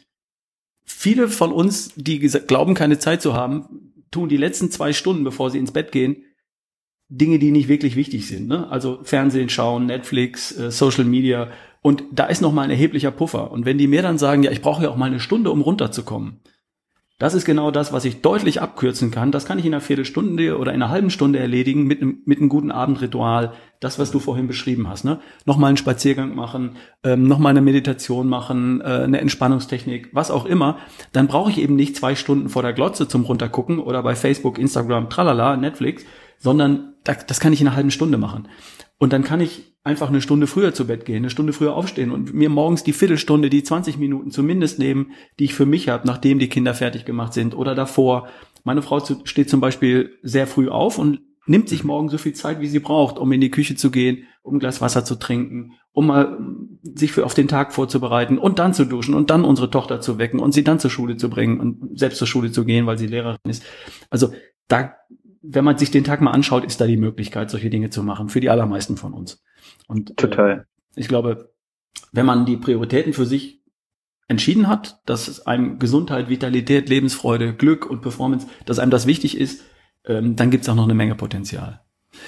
viele 0.88 1.28
von 1.28 1.52
uns, 1.52 1.92
die 1.94 2.18
glauben, 2.18 2.74
keine 2.74 2.98
Zeit 2.98 3.22
zu 3.22 3.34
haben, 3.34 3.92
tun 4.10 4.28
die 4.28 4.36
letzten 4.36 4.70
zwei 4.70 4.92
Stunden, 4.92 5.22
bevor 5.22 5.50
sie 5.50 5.58
ins 5.58 5.72
Bett 5.72 5.92
gehen, 5.92 6.24
Dinge, 7.08 7.38
die 7.38 7.50
nicht 7.50 7.68
wirklich 7.68 7.94
wichtig 7.94 8.26
sind. 8.26 8.48
Ne? 8.48 8.68
Also 8.70 9.00
Fernsehen 9.02 9.48
schauen, 9.48 9.86
Netflix, 9.86 10.56
äh, 10.58 10.70
Social 10.70 11.04
Media. 11.04 11.48
Und 11.80 12.04
da 12.12 12.26
ist 12.26 12.40
noch 12.40 12.52
mal 12.52 12.62
ein 12.62 12.70
erheblicher 12.70 13.10
Puffer. 13.10 13.50
Und 13.50 13.64
wenn 13.64 13.78
die 13.78 13.86
mir 13.86 14.02
dann 14.02 14.18
sagen, 14.18 14.42
ja, 14.42 14.50
ich 14.50 14.60
brauche 14.60 14.82
ja 14.82 14.90
auch 14.90 14.96
mal 14.96 15.06
eine 15.06 15.20
Stunde, 15.20 15.50
um 15.50 15.60
runterzukommen, 15.60 16.40
das 17.18 17.34
ist 17.34 17.44
genau 17.44 17.72
das, 17.72 17.92
was 17.92 18.04
ich 18.04 18.22
deutlich 18.22 18.62
abkürzen 18.62 19.10
kann. 19.10 19.32
Das 19.32 19.44
kann 19.44 19.58
ich 19.58 19.66
in 19.66 19.74
einer 19.74 19.80
Viertelstunde 19.80 20.56
oder 20.56 20.72
in 20.72 20.80
einer 20.80 20.90
halben 20.90 21.10
Stunde 21.10 21.40
erledigen 21.40 21.84
mit 21.84 22.00
einem, 22.00 22.22
mit 22.26 22.38
einem 22.38 22.48
guten 22.48 22.70
Abendritual. 22.70 23.52
Das, 23.80 23.98
was 23.98 24.12
du 24.12 24.20
vorhin 24.20 24.46
beschrieben 24.46 24.88
hast. 24.88 25.04
Ne? 25.04 25.18
Nochmal 25.44 25.68
einen 25.68 25.76
Spaziergang 25.76 26.34
machen, 26.34 26.76
ähm, 27.02 27.24
nochmal 27.26 27.50
eine 27.50 27.60
Meditation 27.60 28.28
machen, 28.28 28.80
äh, 28.80 28.84
eine 28.84 29.20
Entspannungstechnik, 29.20 30.10
was 30.12 30.30
auch 30.30 30.46
immer. 30.46 30.78
Dann 31.12 31.26
brauche 31.26 31.50
ich 31.50 31.58
eben 31.58 31.74
nicht 31.74 31.96
zwei 31.96 32.14
Stunden 32.14 32.48
vor 32.48 32.62
der 32.62 32.72
Glotze 32.72 33.08
zum 33.08 33.24
Runtergucken 33.24 33.80
oder 33.80 34.02
bei 34.02 34.14
Facebook, 34.14 34.58
Instagram, 34.58 35.10
tralala, 35.10 35.56
Netflix, 35.56 36.04
sondern 36.38 36.94
das, 37.04 37.40
kann 37.40 37.52
ich 37.52 37.60
in 37.60 37.66
einer 37.66 37.76
halben 37.76 37.90
Stunde 37.90 38.18
machen. 38.18 38.48
Und 38.98 39.12
dann 39.12 39.24
kann 39.24 39.40
ich 39.40 39.76
einfach 39.84 40.08
eine 40.08 40.20
Stunde 40.20 40.46
früher 40.46 40.74
zu 40.74 40.86
Bett 40.86 41.04
gehen, 41.04 41.18
eine 41.18 41.30
Stunde 41.30 41.52
früher 41.52 41.74
aufstehen 41.74 42.10
und 42.10 42.34
mir 42.34 42.50
morgens 42.50 42.84
die 42.84 42.92
Viertelstunde, 42.92 43.48
die 43.48 43.62
20 43.62 43.96
Minuten 43.96 44.30
zumindest 44.30 44.78
nehmen, 44.78 45.12
die 45.38 45.44
ich 45.44 45.54
für 45.54 45.66
mich 45.66 45.88
habe, 45.88 46.06
nachdem 46.06 46.38
die 46.38 46.48
Kinder 46.48 46.74
fertig 46.74 47.04
gemacht 47.04 47.32
sind 47.32 47.56
oder 47.56 47.74
davor. 47.74 48.28
Meine 48.64 48.82
Frau 48.82 49.00
steht 49.24 49.48
zum 49.48 49.60
Beispiel 49.60 50.18
sehr 50.22 50.46
früh 50.46 50.68
auf 50.68 50.98
und 50.98 51.20
nimmt 51.46 51.68
sich 51.68 51.84
morgen 51.84 52.10
so 52.10 52.18
viel 52.18 52.34
Zeit, 52.34 52.60
wie 52.60 52.66
sie 52.66 52.80
braucht, 52.80 53.18
um 53.18 53.32
in 53.32 53.40
die 53.40 53.50
Küche 53.50 53.76
zu 53.76 53.90
gehen, 53.90 54.24
um 54.42 54.56
ein 54.56 54.58
Glas 54.58 54.80
Wasser 54.80 55.04
zu 55.04 55.14
trinken, 55.14 55.72
um 55.92 56.08
mal 56.08 56.38
sich 56.82 57.12
für 57.12 57.24
auf 57.24 57.34
den 57.34 57.48
Tag 57.48 57.72
vorzubereiten 57.72 58.36
und 58.36 58.58
dann 58.58 58.74
zu 58.74 58.84
duschen 58.84 59.14
und 59.14 59.30
dann 59.30 59.44
unsere 59.44 59.70
Tochter 59.70 60.00
zu 60.00 60.18
wecken 60.18 60.40
und 60.40 60.52
sie 60.52 60.64
dann 60.64 60.78
zur 60.78 60.90
Schule 60.90 61.16
zu 61.16 61.30
bringen 61.30 61.60
und 61.60 61.98
selbst 61.98 62.18
zur 62.18 62.26
Schule 62.26 62.52
zu 62.52 62.64
gehen, 62.64 62.86
weil 62.86 62.98
sie 62.98 63.06
Lehrerin 63.06 63.38
ist. 63.48 63.64
Also 64.10 64.32
da 64.68 64.94
wenn 65.50 65.64
man 65.64 65.78
sich 65.78 65.90
den 65.90 66.04
Tag 66.04 66.20
mal 66.20 66.32
anschaut, 66.32 66.64
ist 66.64 66.80
da 66.80 66.86
die 66.86 66.96
Möglichkeit, 66.96 67.50
solche 67.50 67.70
Dinge 67.70 67.90
zu 67.90 68.02
machen, 68.02 68.28
für 68.28 68.40
die 68.40 68.50
allermeisten 68.50 68.96
von 68.96 69.14
uns. 69.14 69.42
Und 69.86 70.16
Total. 70.16 70.50
Äh, 70.50 71.00
ich 71.00 71.08
glaube, 71.08 71.50
wenn 72.12 72.26
man 72.26 72.44
die 72.44 72.56
Prioritäten 72.56 73.12
für 73.12 73.24
sich 73.24 73.62
entschieden 74.28 74.68
hat, 74.68 75.00
dass 75.06 75.46
einem 75.46 75.78
Gesundheit, 75.78 76.28
Vitalität, 76.28 76.88
Lebensfreude, 76.88 77.54
Glück 77.54 77.88
und 77.88 78.02
Performance, 78.02 78.46
dass 78.66 78.78
einem 78.78 78.90
das 78.90 79.06
wichtig 79.06 79.38
ist, 79.38 79.64
ähm, 80.04 80.36
dann 80.36 80.50
gibt 80.50 80.64
es 80.64 80.68
auch 80.68 80.74
noch 80.74 80.84
eine 80.84 80.94
Menge 80.94 81.14
Potenzial. 81.14 81.80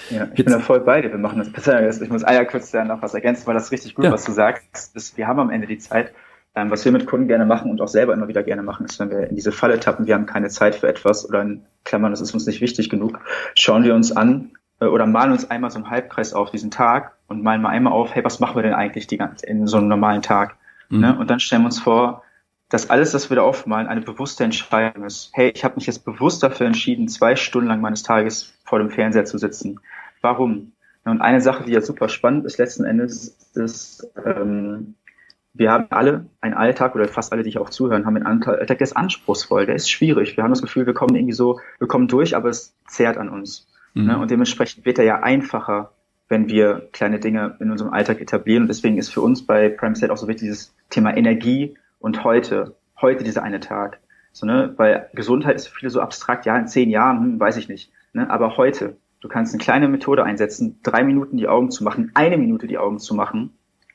Ja, 0.08 0.24
ich 0.24 0.38
Jetzt, 0.38 0.46
bin 0.46 0.54
da 0.54 0.60
voll 0.60 0.80
bei 0.80 1.02
dir. 1.02 1.10
Wir 1.10 1.18
machen 1.18 1.38
das 1.38 1.52
besser. 1.52 1.88
Ich 1.88 2.10
muss 2.10 2.24
Eier 2.24 2.44
kurz 2.46 2.70
da 2.70 2.84
noch 2.84 3.02
was 3.02 3.14
ergänzen, 3.14 3.46
weil 3.46 3.54
das 3.54 3.70
richtig 3.70 3.94
gut, 3.94 4.06
ja. 4.06 4.12
was 4.12 4.24
du 4.24 4.32
sagst. 4.32 4.96
Ist, 4.96 5.16
wir 5.16 5.26
haben 5.26 5.40
am 5.40 5.50
Ende 5.50 5.66
die 5.66 5.78
Zeit. 5.78 6.12
Ähm, 6.54 6.70
was 6.70 6.84
wir 6.84 6.90
mit 6.90 7.06
Kunden 7.06 7.28
gerne 7.28 7.46
machen 7.46 7.70
und 7.70 7.80
auch 7.80 7.88
selber 7.88 8.12
immer 8.12 8.26
wieder 8.26 8.42
gerne 8.42 8.62
machen, 8.62 8.84
ist, 8.84 8.98
wenn 8.98 9.10
wir 9.10 9.28
in 9.28 9.36
diese 9.36 9.52
Falle 9.52 9.78
tappen, 9.78 10.06
wir 10.06 10.14
haben 10.14 10.26
keine 10.26 10.48
Zeit 10.48 10.74
für 10.74 10.88
etwas 10.88 11.28
oder 11.28 11.42
in 11.42 11.64
Klammern, 11.84 12.10
das 12.10 12.20
ist 12.20 12.34
uns 12.34 12.46
nicht 12.46 12.60
wichtig 12.60 12.90
genug, 12.90 13.20
schauen 13.54 13.84
wir 13.84 13.94
uns 13.94 14.10
an 14.10 14.50
äh, 14.80 14.86
oder 14.86 15.06
malen 15.06 15.32
uns 15.32 15.48
einmal 15.48 15.70
so 15.70 15.78
einen 15.78 15.90
Halbkreis 15.90 16.34
auf 16.34 16.50
diesen 16.50 16.72
Tag 16.72 17.12
und 17.28 17.42
malen 17.42 17.62
mal 17.62 17.68
einmal 17.68 17.92
auf, 17.92 18.14
hey, 18.14 18.24
was 18.24 18.40
machen 18.40 18.56
wir 18.56 18.62
denn 18.64 18.74
eigentlich 18.74 19.06
die 19.06 19.16
ganze, 19.16 19.46
in 19.46 19.66
so 19.68 19.76
einem 19.76 19.88
normalen 19.88 20.22
Tag? 20.22 20.56
Mhm. 20.88 21.00
Ne? 21.00 21.18
Und 21.18 21.30
dann 21.30 21.38
stellen 21.38 21.62
wir 21.62 21.66
uns 21.66 21.78
vor, 21.78 22.24
dass 22.68 22.90
alles, 22.90 23.14
was 23.14 23.30
wir 23.30 23.36
da 23.36 23.42
aufmalen, 23.42 23.88
eine 23.88 24.00
bewusste 24.00 24.44
Entscheidung 24.44 25.04
ist. 25.04 25.30
Hey, 25.32 25.52
ich 25.54 25.64
habe 25.64 25.76
mich 25.76 25.86
jetzt 25.86 26.04
bewusst 26.04 26.42
dafür 26.42 26.66
entschieden, 26.66 27.08
zwei 27.08 27.36
Stunden 27.36 27.68
lang 27.68 27.80
meines 27.80 28.02
Tages 28.02 28.52
vor 28.64 28.78
dem 28.78 28.90
Fernseher 28.90 29.24
zu 29.24 29.38
sitzen. 29.38 29.80
Warum? 30.20 30.72
Und 31.04 31.20
eine 31.20 31.40
Sache, 31.40 31.64
die 31.64 31.72
ja 31.72 31.80
super 31.80 32.08
spannend 32.08 32.44
ist 32.44 32.58
letzten 32.58 32.84
Endes, 32.84 33.36
ist, 33.54 34.08
ähm, 34.24 34.94
wir 35.52 35.72
haben 35.72 35.86
alle 35.90 36.26
einen 36.40 36.54
Alltag 36.54 36.94
oder 36.94 37.08
fast 37.08 37.32
alle, 37.32 37.42
die 37.42 37.50
hier 37.50 37.60
auch 37.60 37.70
zuhören, 37.70 38.06
haben 38.06 38.16
einen 38.16 38.26
Alltag, 38.26 38.78
der 38.78 38.80
ist 38.80 38.96
anspruchsvoll, 38.96 39.66
der 39.66 39.74
ist 39.74 39.90
schwierig. 39.90 40.36
Wir 40.36 40.44
haben 40.44 40.52
das 40.52 40.62
Gefühl, 40.62 40.86
wir 40.86 40.94
kommen 40.94 41.16
irgendwie 41.16 41.32
so, 41.32 41.60
wir 41.78 41.88
kommen 41.88 42.08
durch, 42.08 42.36
aber 42.36 42.48
es 42.48 42.74
zehrt 42.86 43.18
an 43.18 43.28
uns. 43.28 43.68
Mhm. 43.94 44.06
Ne? 44.06 44.18
Und 44.18 44.30
dementsprechend 44.30 44.84
wird 44.84 44.98
er 44.98 45.04
ja 45.04 45.22
einfacher, 45.22 45.92
wenn 46.28 46.48
wir 46.48 46.88
kleine 46.92 47.18
Dinge 47.18 47.56
in 47.58 47.70
unserem 47.70 47.92
Alltag 47.92 48.20
etablieren. 48.20 48.62
Und 48.62 48.68
deswegen 48.68 48.96
ist 48.96 49.12
für 49.12 49.20
uns 49.20 49.44
bei 49.44 49.68
Prime 49.68 49.96
State 49.96 50.12
auch 50.12 50.16
so 50.16 50.28
wichtig 50.28 50.48
dieses 50.48 50.74
Thema 50.88 51.16
Energie 51.16 51.76
und 51.98 52.22
heute, 52.22 52.76
heute 53.00 53.24
dieser 53.24 53.42
eine 53.42 53.58
Tag. 53.58 53.98
So, 54.32 54.46
ne? 54.46 54.72
Weil 54.76 55.10
Gesundheit 55.14 55.56
ist 55.56 55.66
für 55.66 55.74
viele 55.74 55.90
so 55.90 56.00
abstrakt, 56.00 56.46
ja, 56.46 56.56
in 56.56 56.68
zehn 56.68 56.88
Jahren, 56.88 57.20
hm, 57.20 57.40
weiß 57.40 57.56
ich 57.56 57.68
nicht. 57.68 57.90
Ne? 58.12 58.30
Aber 58.30 58.56
heute, 58.56 58.96
du 59.20 59.26
kannst 59.26 59.52
eine 59.52 59.62
kleine 59.62 59.88
Methode 59.88 60.22
einsetzen, 60.22 60.78
drei 60.84 61.02
Minuten 61.02 61.36
die 61.36 61.48
Augen 61.48 61.72
zu 61.72 61.82
machen, 61.82 62.12
eine 62.14 62.38
Minute 62.38 62.68
die 62.68 62.78
Augen 62.78 63.00
zu 63.00 63.16
machen 63.16 63.50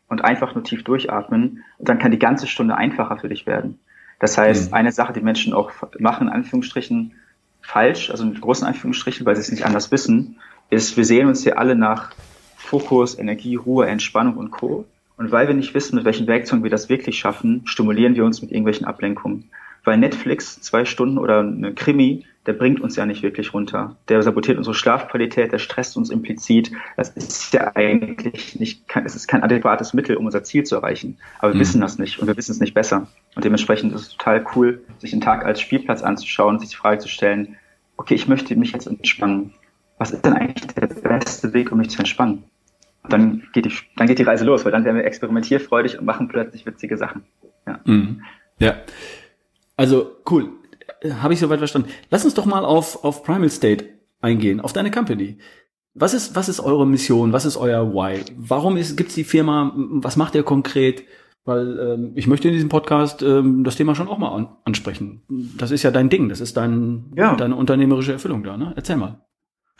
und 0.07 0.23
einfach 0.23 0.55
nur 0.55 0.63
tief 0.63 0.83
durchatmen. 0.83 1.63
Und 1.77 1.89
dann 1.89 1.99
kann 1.99 2.11
die 2.11 2.19
ganze 2.19 2.47
Stunde 2.47 2.75
einfacher 2.75 3.17
für 3.17 3.29
dich 3.29 3.45
werden. 3.45 3.79
Das 4.19 4.37
heißt, 4.37 4.69
mhm. 4.69 4.73
eine 4.73 4.91
Sache, 4.91 5.13
die 5.13 5.21
Menschen 5.21 5.53
auch 5.53 5.71
machen, 5.99 6.27
in 6.27 6.33
Anführungsstrichen, 6.33 7.13
falsch, 7.61 8.11
also 8.11 8.25
mit 8.25 8.39
großen 8.39 8.67
Anführungsstrichen, 8.67 9.25
weil 9.25 9.35
sie 9.35 9.41
es 9.41 9.51
nicht 9.51 9.65
anders 9.65 9.91
wissen, 9.91 10.37
ist, 10.69 10.97
wir 10.97 11.05
sehen 11.05 11.27
uns 11.27 11.43
hier 11.43 11.57
alle 11.57 11.75
nach 11.75 12.11
Fokus, 12.55 13.17
Energie, 13.17 13.55
Ruhe, 13.55 13.87
Entspannung 13.87 14.37
und 14.37 14.51
Co. 14.51 14.85
Und 15.17 15.31
weil 15.31 15.47
wir 15.47 15.55
nicht 15.55 15.73
wissen, 15.73 15.95
mit 15.95 16.05
welchen 16.05 16.27
Werkzeugen 16.27 16.63
wir 16.63 16.71
das 16.71 16.89
wirklich 16.89 17.17
schaffen, 17.17 17.61
stimulieren 17.65 18.15
wir 18.15 18.25
uns 18.25 18.41
mit 18.41 18.51
irgendwelchen 18.51 18.85
Ablenkungen. 18.85 19.49
Weil 19.83 19.97
Netflix 19.97 20.61
zwei 20.61 20.85
Stunden 20.85 21.17
oder 21.17 21.39
eine 21.39 21.73
Krimi, 21.73 22.25
der 22.45 22.53
bringt 22.53 22.79
uns 22.79 22.95
ja 22.95 23.05
nicht 23.05 23.23
wirklich 23.23 23.53
runter. 23.53 23.95
Der 24.07 24.21
sabotiert 24.21 24.57
unsere 24.57 24.75
Schlafqualität, 24.75 25.51
der 25.51 25.57
stresst 25.57 25.97
uns 25.97 26.09
implizit. 26.09 26.71
Das 26.95 27.09
ist 27.09 27.53
ja 27.53 27.71
eigentlich 27.75 28.59
nicht, 28.59 28.83
es 29.03 29.15
ist 29.15 29.27
kein 29.27 29.43
adäquates 29.43 29.93
Mittel, 29.93 30.15
um 30.15 30.25
unser 30.25 30.43
Ziel 30.43 30.63
zu 30.63 30.75
erreichen. 30.75 31.17
Aber 31.39 31.51
wir 31.51 31.55
mhm. 31.55 31.61
wissen 31.61 31.81
das 31.81 31.97
nicht 31.97 32.19
und 32.19 32.27
wir 32.27 32.37
wissen 32.37 32.51
es 32.51 32.59
nicht 32.59 32.73
besser. 32.73 33.07
Und 33.35 33.43
dementsprechend 33.43 33.93
ist 33.93 34.01
es 34.01 34.09
total 34.09 34.45
cool, 34.55 34.81
sich 34.99 35.11
den 35.11 35.21
Tag 35.21 35.45
als 35.45 35.59
Spielplatz 35.59 36.03
anzuschauen 36.03 36.55
und 36.55 36.59
sich 36.59 36.69
die 36.69 36.75
Frage 36.75 36.99
zu 36.99 37.07
stellen, 37.07 37.55
okay, 37.97 38.13
ich 38.13 38.27
möchte 38.27 38.55
mich 38.55 38.71
jetzt 38.71 38.87
entspannen. 38.87 39.53
Was 39.97 40.11
ist 40.11 40.25
denn 40.25 40.33
eigentlich 40.33 40.67
der 40.67 40.87
beste 40.87 41.53
Weg, 41.53 41.71
um 41.71 41.79
mich 41.79 41.89
zu 41.89 41.99
entspannen? 41.99 42.43
Und 43.03 43.13
dann 43.13 43.43
geht 43.53 43.65
die, 43.65 43.73
dann 43.95 44.07
geht 44.07 44.19
die 44.19 44.23
Reise 44.23 44.45
los, 44.45 44.65
weil 44.65 44.71
dann 44.71 44.83
werden 44.83 44.97
wir 44.97 45.05
experimentierfreudig 45.05 45.97
und 45.99 46.05
machen 46.05 46.27
plötzlich 46.27 46.65
witzige 46.65 46.97
Sachen. 46.97 47.23
Ja. 47.65 47.79
Mhm. 47.85 48.21
Ja. 48.59 48.75
Also 49.77 50.17
cool. 50.29 50.49
Habe 51.21 51.33
ich 51.33 51.39
soweit 51.39 51.59
verstanden. 51.59 51.89
Lass 52.09 52.25
uns 52.25 52.33
doch 52.33 52.45
mal 52.45 52.65
auf, 52.65 53.03
auf 53.03 53.23
Primal 53.23 53.49
State 53.49 53.85
eingehen, 54.21 54.59
auf 54.59 54.73
deine 54.73 54.91
Company. 54.91 55.37
Was 55.93 56.13
ist, 56.13 56.35
was 56.35 56.49
ist 56.49 56.59
eure 56.59 56.85
Mission? 56.85 57.31
Was 57.31 57.45
ist 57.45 57.57
euer 57.57 57.93
Why? 57.93 58.23
Warum 58.37 58.75
ist, 58.75 58.97
gibt's 58.97 59.15
die 59.15 59.23
Firma? 59.23 59.73
Was 59.75 60.17
macht 60.17 60.35
ihr 60.35 60.43
konkret? 60.43 61.05
Weil 61.45 61.79
ähm, 61.79 62.11
ich 62.15 62.27
möchte 62.27 62.47
in 62.47 62.55
diesem 62.55 62.69
Podcast 62.69 63.21
ähm, 63.21 63.63
das 63.63 63.75
Thema 63.75 63.93
schon 63.93 64.07
auch 64.07 64.17
mal 64.17 64.35
an, 64.35 64.49
ansprechen. 64.65 65.21
Das 65.57 65.71
ist 65.71 65.83
ja 65.83 65.91
dein 65.91 66.09
Ding, 66.09 66.27
das 66.27 66.41
ist 66.41 66.57
dein, 66.57 67.13
ja. 67.15 67.35
deine 67.35 67.55
unternehmerische 67.55 68.13
Erfüllung 68.13 68.43
da, 68.43 68.57
ne? 68.57 68.73
Erzähl 68.75 68.97
mal. 68.97 69.21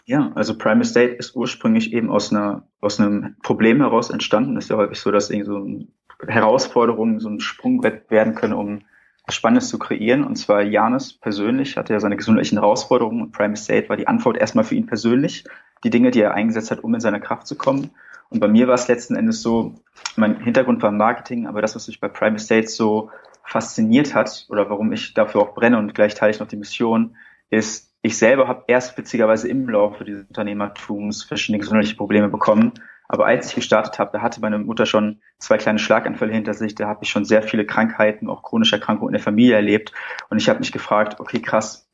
Ja, 0.06 0.32
also 0.36 0.56
Prime 0.56 0.82
Estate 0.82 1.14
ist 1.14 1.36
ursprünglich 1.36 1.92
eben 1.92 2.12
aus 2.12 2.32
einer 2.32 2.68
aus 2.80 3.00
einem 3.00 3.36
Problem 3.42 3.82
heraus 3.82 4.12
entstanden. 4.12 4.56
ist 4.58 4.70
ja 4.70 4.78
häufig 4.78 5.00
so, 5.00 5.10
dass 5.10 5.32
irgendwie 5.32 5.48
so 5.48 5.56
eine 5.58 5.88
Herausforderungen 6.28 7.20
so 7.20 7.30
ein 7.30 7.40
Sprungbrett 7.40 8.12
werden 8.12 8.36
können, 8.36 8.54
um 8.54 8.82
Spannendes 9.30 9.70
zu 9.70 9.80
kreieren. 9.80 10.24
Und 10.24 10.36
zwar 10.36 10.62
Janis 10.62 11.14
persönlich 11.14 11.78
hatte 11.78 11.94
ja 11.94 12.00
seine 12.00 12.18
gesundheitlichen 12.18 12.60
Herausforderungen 12.60 13.22
und 13.22 13.32
Prime 13.32 13.54
Estate 13.54 13.90
war 13.90 13.98
die 13.98 14.08
Antwort 14.08 14.38
erstmal 14.38 14.64
für 14.64 14.76
ihn 14.76 14.86
persönlich, 14.86 15.46
die 15.84 15.90
Dinge, 15.90 16.12
die 16.12 16.22
er 16.22 16.34
eingesetzt 16.34 16.72
hat, 16.72 16.84
um 16.84 16.94
in 16.94 17.02
seine 17.02 17.20
Kraft 17.20 17.48
zu 17.48 17.56
kommen. 17.56 17.92
Und 18.30 18.40
bei 18.40 18.48
mir 18.48 18.68
war 18.68 18.76
es 18.76 18.88
letzten 18.88 19.16
Endes 19.16 19.42
so, 19.42 19.76
mein 20.16 20.40
Hintergrund 20.42 20.82
war 20.82 20.92
Marketing, 20.92 21.48
aber 21.48 21.62
das, 21.62 21.76
was 21.76 21.88
mich 21.88 22.00
bei 22.00 22.08
Prime 22.08 22.36
Estate 22.36 22.68
so 22.68 23.12
fasziniert 23.44 24.16
hat 24.16 24.46
oder 24.50 24.70
warum 24.70 24.92
ich 24.92 25.14
dafür 25.14 25.42
auch 25.42 25.54
brenne 25.54 25.78
und 25.78 25.94
gleich 25.94 26.16
teile 26.16 26.32
ich 26.32 26.40
noch 26.40 26.48
die 26.48 26.58
Mission, 26.58 27.16
ist, 27.50 27.92
ich 28.02 28.18
selber 28.18 28.48
habe 28.48 28.64
erst 28.68 28.98
witzigerweise 28.98 29.48
im 29.48 29.70
Laufe 29.70 30.04
dieses 30.04 30.28
Unternehmertums 30.28 31.24
verschiedene 31.24 31.60
gesundheitliche 31.60 31.96
Probleme 31.96 32.30
bekommen. 32.30 32.74
Aber 33.08 33.26
als 33.26 33.50
ich 33.50 33.56
gestartet 33.56 34.00
habe, 34.00 34.12
da 34.14 34.22
hatte 34.22 34.42
meine 34.42 34.58
Mutter 34.58 34.86
schon 34.86 35.22
zwei 35.40 35.58
kleine 35.58 35.80
Schlaganfälle 35.80 36.34
hinter 36.34 36.54
sich. 36.54 36.76
Da 36.76 36.88
habe 36.88 37.04
ich 37.04 37.10
schon 37.10 37.26
sehr 37.26 37.44
viele 37.44 37.66
Krankheiten, 37.66 38.30
auch 38.30 38.44
chronische 38.44 38.76
Erkrankungen 38.76 39.10
in 39.10 39.18
der 39.18 39.24
Familie 39.24 39.56
erlebt. 39.56 39.92
Und 40.30 40.38
ich 40.38 40.50
habe 40.50 40.60
mich 40.60 40.72
gefragt, 40.72 41.20
okay, 41.20 41.42
krass, 41.42 41.90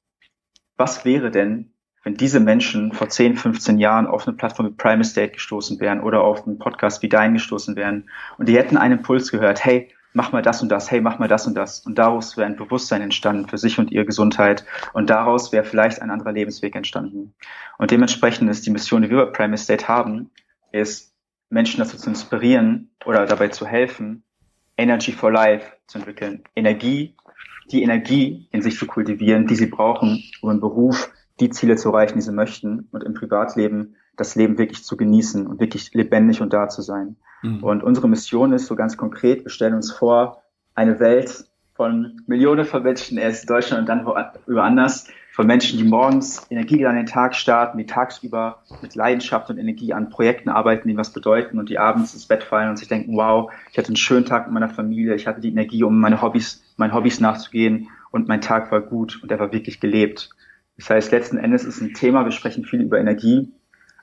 was 0.77 1.05
wäre 1.05 1.31
denn, 1.31 1.73
wenn 2.03 2.15
diese 2.15 2.39
Menschen 2.39 2.93
vor 2.93 3.09
10, 3.09 3.37
15 3.37 3.77
Jahren 3.77 4.07
auf 4.07 4.27
eine 4.27 4.35
Plattform 4.35 4.67
wie 4.67 4.71
Prime 4.71 5.01
Estate 5.01 5.33
gestoßen 5.33 5.79
wären 5.79 6.01
oder 6.01 6.21
auf 6.21 6.47
einen 6.47 6.57
Podcast 6.57 7.03
wie 7.03 7.09
Dein 7.09 7.33
gestoßen 7.33 7.75
wären 7.75 8.09
und 8.37 8.49
die 8.49 8.57
hätten 8.57 8.77
einen 8.77 8.97
Impuls 8.97 9.29
gehört, 9.31 9.63
hey, 9.63 9.89
mach 10.13 10.31
mal 10.31 10.41
das 10.41 10.61
und 10.61 10.69
das, 10.69 10.91
hey, 10.91 11.01
mach 11.01 11.19
mal 11.19 11.27
das 11.27 11.47
und 11.47 11.55
das. 11.55 11.81
Und 11.81 11.97
daraus 11.97 12.37
wäre 12.37 12.47
ein 12.47 12.55
Bewusstsein 12.55 13.01
entstanden 13.01 13.47
für 13.47 13.57
sich 13.57 13.79
und 13.79 13.91
ihre 13.91 14.05
Gesundheit. 14.05 14.65
Und 14.93 15.09
daraus 15.09 15.51
wäre 15.51 15.63
vielleicht 15.63 16.01
ein 16.01 16.09
anderer 16.09 16.31
Lebensweg 16.31 16.75
entstanden. 16.75 17.33
Und 17.77 17.91
dementsprechend 17.91 18.49
ist 18.49 18.65
die 18.65 18.71
Mission, 18.71 19.01
die 19.01 19.09
wir 19.09 19.25
bei 19.25 19.31
Prime 19.31 19.53
Estate 19.53 19.87
haben, 19.87 20.31
ist, 20.71 21.13
Menschen 21.49 21.79
dazu 21.79 21.97
zu 21.97 22.09
inspirieren 22.09 22.91
oder 23.05 23.25
dabei 23.25 23.49
zu 23.49 23.65
helfen, 23.65 24.23
Energy 24.77 25.11
for 25.11 25.31
Life 25.31 25.73
zu 25.87 25.99
entwickeln. 25.99 26.43
Energie, 26.55 27.15
die 27.71 27.83
Energie 27.83 28.47
in 28.51 28.61
sich 28.61 28.77
zu 28.77 28.87
kultivieren, 28.87 29.47
die 29.47 29.55
sie 29.55 29.67
brauchen, 29.67 30.23
um 30.41 30.51
im 30.51 30.59
Beruf 30.59 31.11
die 31.39 31.49
Ziele 31.49 31.75
zu 31.75 31.89
erreichen, 31.89 32.15
die 32.15 32.21
sie 32.21 32.31
möchten 32.31 32.87
und 32.91 33.03
im 33.03 33.13
Privatleben 33.13 33.95
das 34.15 34.35
Leben 34.35 34.57
wirklich 34.57 34.83
zu 34.83 34.97
genießen 34.97 35.47
und 35.47 35.59
wirklich 35.59 35.93
lebendig 35.93 36.41
und 36.41 36.53
da 36.53 36.69
zu 36.69 36.81
sein. 36.81 37.15
Mhm. 37.41 37.63
Und 37.63 37.83
unsere 37.83 38.07
Mission 38.07 38.53
ist 38.53 38.67
so 38.67 38.75
ganz 38.75 38.97
konkret, 38.97 39.43
wir 39.43 39.51
stellen 39.51 39.73
uns 39.73 39.91
vor, 39.91 40.43
eine 40.75 40.99
Welt 40.99 41.45
von 41.73 42.21
Millionen 42.27 42.65
von 42.65 42.83
Menschen, 42.83 43.17
erst 43.17 43.43
in 43.43 43.47
Deutschland 43.47 43.81
und 43.81 43.89
dann 43.89 44.05
woanders, 44.05 45.07
von 45.31 45.47
Menschen, 45.47 45.77
die 45.77 45.85
morgens 45.85 46.45
Energie 46.49 46.85
an 46.85 46.95
den 46.95 47.05
Tag 47.05 47.35
starten, 47.35 47.77
die 47.77 47.85
tagsüber 47.85 48.63
mit 48.81 48.95
Leidenschaft 48.95 49.49
und 49.49 49.57
Energie 49.57 49.93
an 49.93 50.09
Projekten 50.09 50.49
arbeiten, 50.49 50.89
die 50.89 50.97
was 50.97 51.13
bedeuten 51.13 51.57
und 51.57 51.69
die 51.69 51.79
abends 51.79 52.13
ins 52.13 52.25
Bett 52.25 52.43
fallen 52.43 52.69
und 52.69 52.77
sich 52.77 52.89
denken, 52.89 53.15
wow, 53.15 53.49
ich 53.71 53.77
hatte 53.77 53.87
einen 53.87 53.95
schönen 53.95 54.25
Tag 54.25 54.47
mit 54.47 54.53
meiner 54.53 54.69
Familie, 54.69 55.15
ich 55.15 55.27
hatte 55.27 55.39
die 55.39 55.49
Energie, 55.49 55.83
um 55.83 55.99
meine 55.99 56.21
Hobbys, 56.21 56.61
meinen 56.75 56.93
Hobbys 56.93 57.21
nachzugehen 57.21 57.87
und 58.11 58.27
mein 58.27 58.41
Tag 58.41 58.71
war 58.71 58.81
gut 58.81 59.23
und 59.23 59.31
er 59.31 59.39
war 59.39 59.53
wirklich 59.53 59.79
gelebt. 59.79 60.31
Das 60.77 60.89
heißt, 60.89 61.11
letzten 61.13 61.37
Endes 61.37 61.63
ist 61.63 61.79
ein 61.79 61.93
Thema, 61.93 62.25
wir 62.25 62.31
sprechen 62.31 62.65
viel 62.65 62.81
über 62.81 62.99
Energie, 62.99 63.53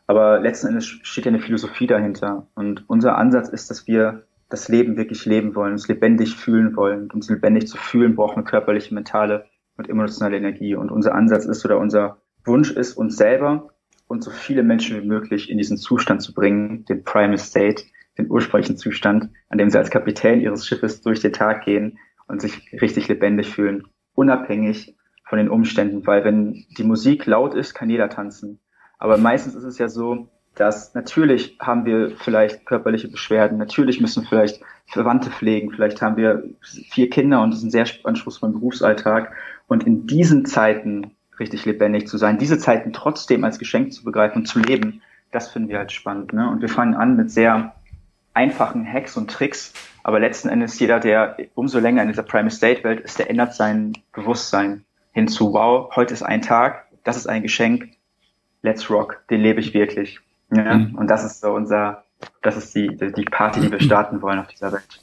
aber 0.06 0.40
letzten 0.40 0.68
Endes 0.68 0.86
steht 0.86 1.26
ja 1.26 1.28
eine 1.28 1.40
Philosophie 1.40 1.86
dahinter. 1.86 2.46
Und 2.54 2.88
unser 2.88 3.18
Ansatz 3.18 3.50
ist, 3.50 3.70
dass 3.70 3.86
wir 3.86 4.24
das 4.48 4.68
Leben 4.68 4.96
wirklich 4.96 5.26
leben 5.26 5.54
wollen, 5.54 5.72
uns 5.72 5.88
lebendig 5.88 6.34
fühlen 6.34 6.74
wollen. 6.74 7.02
Und 7.02 7.14
uns 7.14 7.28
lebendig 7.28 7.68
zu 7.68 7.76
fühlen, 7.76 8.16
brauchen 8.16 8.36
wir 8.36 8.44
körperliche, 8.44 8.94
mentale 8.94 9.44
und 9.78 9.88
emotionale 9.88 10.36
Energie. 10.36 10.74
Und 10.74 10.90
unser 10.90 11.14
Ansatz 11.14 11.46
ist 11.46 11.64
oder 11.64 11.78
unser 11.78 12.20
Wunsch 12.44 12.70
ist, 12.70 12.94
uns 12.94 13.16
selber 13.16 13.70
und 14.06 14.22
so 14.22 14.30
viele 14.30 14.62
Menschen 14.62 15.00
wie 15.00 15.06
möglich 15.06 15.48
in 15.48 15.56
diesen 15.56 15.78
Zustand 15.78 16.20
zu 16.22 16.34
bringen, 16.34 16.84
den 16.86 17.04
Primal 17.04 17.38
State, 17.38 17.84
den 18.18 18.30
ursprünglichen 18.30 18.76
Zustand, 18.76 19.30
an 19.48 19.58
dem 19.58 19.70
sie 19.70 19.78
als 19.78 19.90
Kapitän 19.90 20.40
ihres 20.40 20.66
Schiffes 20.66 21.00
durch 21.00 21.20
den 21.20 21.32
Tag 21.32 21.64
gehen 21.64 21.98
und 22.26 22.42
sich 22.42 22.72
richtig 22.80 23.08
lebendig 23.08 23.48
fühlen, 23.48 23.84
unabhängig 24.14 24.96
von 25.24 25.38
den 25.38 25.48
Umständen. 25.48 26.06
Weil 26.06 26.24
wenn 26.24 26.66
die 26.76 26.84
Musik 26.84 27.26
laut 27.26 27.54
ist, 27.54 27.74
kann 27.74 27.90
jeder 27.90 28.08
tanzen. 28.08 28.60
Aber 28.98 29.16
meistens 29.16 29.54
ist 29.54 29.64
es 29.64 29.78
ja 29.78 29.88
so, 29.88 30.28
dass 30.58 30.94
natürlich 30.94 31.56
haben 31.60 31.84
wir 31.84 32.16
vielleicht 32.16 32.66
körperliche 32.66 33.08
Beschwerden, 33.08 33.58
natürlich 33.58 34.00
müssen 34.00 34.24
vielleicht 34.24 34.60
Verwandte 34.86 35.30
pflegen, 35.30 35.70
vielleicht 35.70 36.02
haben 36.02 36.16
wir 36.16 36.44
vier 36.62 37.10
Kinder 37.10 37.42
und 37.42 37.52
es 37.52 37.58
ist 37.58 37.64
ein 37.64 37.70
sehr 37.70 37.86
anspruchsvoller 38.04 38.54
Berufsalltag. 38.54 39.32
Und 39.66 39.84
in 39.84 40.06
diesen 40.06 40.46
Zeiten 40.46 41.12
richtig 41.38 41.64
lebendig 41.66 42.08
zu 42.08 42.16
sein, 42.16 42.38
diese 42.38 42.58
Zeiten 42.58 42.92
trotzdem 42.92 43.44
als 43.44 43.58
Geschenk 43.58 43.92
zu 43.92 44.02
begreifen 44.02 44.38
und 44.38 44.46
zu 44.46 44.58
leben, 44.58 45.02
das 45.30 45.50
finden 45.50 45.68
wir 45.68 45.78
halt 45.78 45.92
spannend. 45.92 46.32
Ne? 46.32 46.48
Und 46.48 46.62
wir 46.62 46.68
fangen 46.68 46.94
an 46.94 47.16
mit 47.16 47.30
sehr 47.30 47.74
einfachen 48.34 48.90
Hacks 48.90 49.16
und 49.16 49.30
Tricks, 49.30 49.72
aber 50.02 50.20
letzten 50.20 50.48
Endes 50.48 50.78
jeder, 50.78 51.00
der 51.00 51.36
umso 51.54 51.78
länger 51.78 52.02
in 52.02 52.08
dieser 52.08 52.22
Prime 52.22 52.50
State 52.50 52.82
Welt 52.82 53.00
ist, 53.00 53.18
der 53.18 53.28
ändert 53.28 53.54
sein 53.54 53.92
Bewusstsein 54.12 54.84
hinzu, 55.12 55.52
wow, 55.52 55.94
heute 55.94 56.14
ist 56.14 56.22
ein 56.22 56.42
Tag, 56.42 56.86
das 57.04 57.16
ist 57.16 57.28
ein 57.28 57.42
Geschenk, 57.42 57.90
Let's 58.62 58.90
Rock, 58.90 59.22
den 59.30 59.40
lebe 59.40 59.60
ich 59.60 59.74
wirklich. 59.74 60.20
Ja? 60.52 60.78
Mhm. 60.78 60.94
Und 60.94 61.08
das 61.08 61.24
ist 61.24 61.40
so 61.40 61.50
unser, 61.50 62.04
das 62.42 62.56
ist 62.56 62.74
die, 62.74 62.96
die 62.96 63.24
Party, 63.24 63.60
die 63.60 63.70
wir 63.70 63.80
starten 63.80 64.22
wollen 64.22 64.38
auf 64.38 64.48
dieser 64.48 64.72
Welt. 64.72 65.02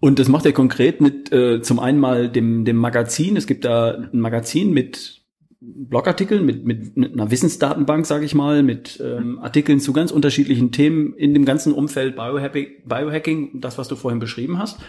Und 0.00 0.18
das 0.18 0.28
macht 0.28 0.46
er 0.46 0.52
konkret 0.52 1.00
mit 1.00 1.30
äh, 1.30 1.60
zum 1.60 1.78
einen 1.78 1.98
mal 1.98 2.30
dem, 2.30 2.64
dem 2.64 2.76
Magazin. 2.76 3.36
Es 3.36 3.46
gibt 3.46 3.66
da 3.66 3.90
ein 3.90 4.20
Magazin 4.20 4.72
mit 4.72 5.20
Blogartikeln, 5.60 6.46
mit, 6.46 6.64
mit, 6.64 6.96
mit 6.96 7.12
einer 7.12 7.30
Wissensdatenbank, 7.30 8.06
sage 8.06 8.24
ich 8.24 8.34
mal, 8.34 8.62
mit 8.62 8.98
ähm, 9.04 9.38
Artikeln 9.40 9.78
zu 9.78 9.92
ganz 9.92 10.10
unterschiedlichen 10.10 10.72
Themen 10.72 11.12
in 11.14 11.34
dem 11.34 11.44
ganzen 11.44 11.74
Umfeld 11.74 12.16
Biohacking, 12.16 12.68
Biohacking, 12.86 13.60
das, 13.60 13.76
was 13.76 13.88
du 13.88 13.96
vorhin 13.96 14.20
beschrieben 14.20 14.58
hast. 14.58 14.80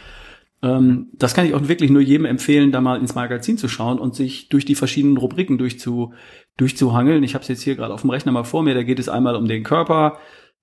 Ähm, 0.64 1.10
das 1.14 1.34
kann 1.34 1.46
ich 1.46 1.54
auch 1.54 1.68
wirklich 1.68 1.90
nur 1.90 2.02
jedem 2.02 2.26
empfehlen, 2.26 2.72
da 2.72 2.82
mal 2.82 3.00
ins 3.00 3.16
Magazin 3.16 3.58
zu 3.58 3.68
schauen 3.68 4.00
und 4.00 4.16
sich 4.16 4.50
durch 4.50 4.66
die 4.66 4.76
verschiedenen 4.76 5.18
Rubriken 5.18 5.58
durchzu, 5.58 6.14
durchzuhangeln. 6.58 7.24
Ich 7.24 7.34
habe 7.34 7.42
es 7.42 7.48
jetzt 7.48 7.64
hier 7.64 7.76
gerade 7.76 7.94
auf 7.94 8.02
dem 8.02 8.10
Rechner 8.10 8.32
mal 8.32 8.44
vor 8.44 8.64
mir. 8.64 8.74
Da 8.74 8.84
geht 8.84 9.00
es 9.00 9.10
einmal 9.10 9.36
um 9.36 9.48
den 9.48 9.64
Körper, 9.64 10.20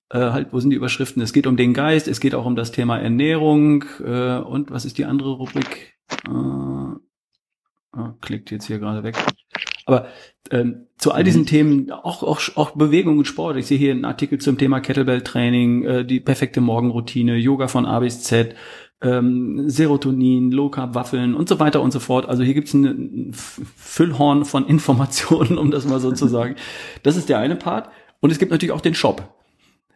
äh, 0.09 0.19
halt, 0.19 0.53
wo 0.53 0.59
sind 0.59 0.69
die 0.69 0.77
Überschriften? 0.77 1.21
Es 1.21 1.33
geht 1.33 1.47
um 1.47 1.57
den 1.57 1.73
Geist, 1.73 2.07
es 2.07 2.19
geht 2.19 2.35
auch 2.35 2.45
um 2.45 2.55
das 2.55 2.71
Thema 2.71 2.97
Ernährung 2.97 3.85
äh, 4.03 4.37
und 4.37 4.71
was 4.71 4.85
ist 4.85 4.97
die 4.97 5.05
andere 5.05 5.31
Rubrik? 5.31 5.97
Äh, 6.27 6.99
Ah, 7.91 8.13
klickt 8.21 8.51
jetzt 8.51 8.67
hier 8.67 8.79
gerade 8.79 9.03
weg. 9.03 9.15
Aber 9.85 10.07
ähm, 10.51 10.87
zu 10.97 11.11
all 11.11 11.23
diesen 11.23 11.41
mhm. 11.41 11.47
Themen, 11.47 11.91
auch, 11.91 12.21
auch, 12.21 12.39
auch 12.55 12.71
Bewegung 12.71 13.17
und 13.17 13.25
Sport. 13.25 13.57
Ich 13.57 13.65
sehe 13.65 13.79
hier 13.79 13.91
einen 13.91 14.05
Artikel 14.05 14.39
zum 14.39 14.57
Thema 14.59 14.79
Kettlebell-Training, 14.79 15.83
äh, 15.83 16.05
die 16.05 16.19
perfekte 16.19 16.61
Morgenroutine, 16.61 17.35
Yoga 17.37 17.67
von 17.67 17.87
A 17.87 17.99
bis 17.99 18.21
Z, 18.21 18.55
ähm, 19.01 19.69
Serotonin, 19.69 20.51
Low 20.51 20.69
Carb 20.69 20.95
Waffeln 20.95 21.35
und 21.35 21.47
so 21.47 21.59
weiter 21.59 21.81
und 21.81 21.91
so 21.91 21.99
fort. 21.99 22.27
Also 22.27 22.43
hier 22.43 22.53
gibt's 22.53 22.73
ein, 22.73 22.85
ein 22.85 23.33
Füllhorn 23.33 24.45
von 24.45 24.65
Informationen, 24.67 25.57
um 25.57 25.71
das 25.71 25.85
mal 25.87 25.99
so 25.99 26.11
zu 26.11 26.27
sagen. 26.27 26.55
Das 27.03 27.15
ist 27.15 27.29
der 27.29 27.39
eine 27.39 27.55
Part. 27.55 27.89
Und 28.19 28.31
es 28.31 28.39
gibt 28.39 28.51
natürlich 28.51 28.73
auch 28.73 28.81
den 28.81 28.95
Shop. 28.95 29.35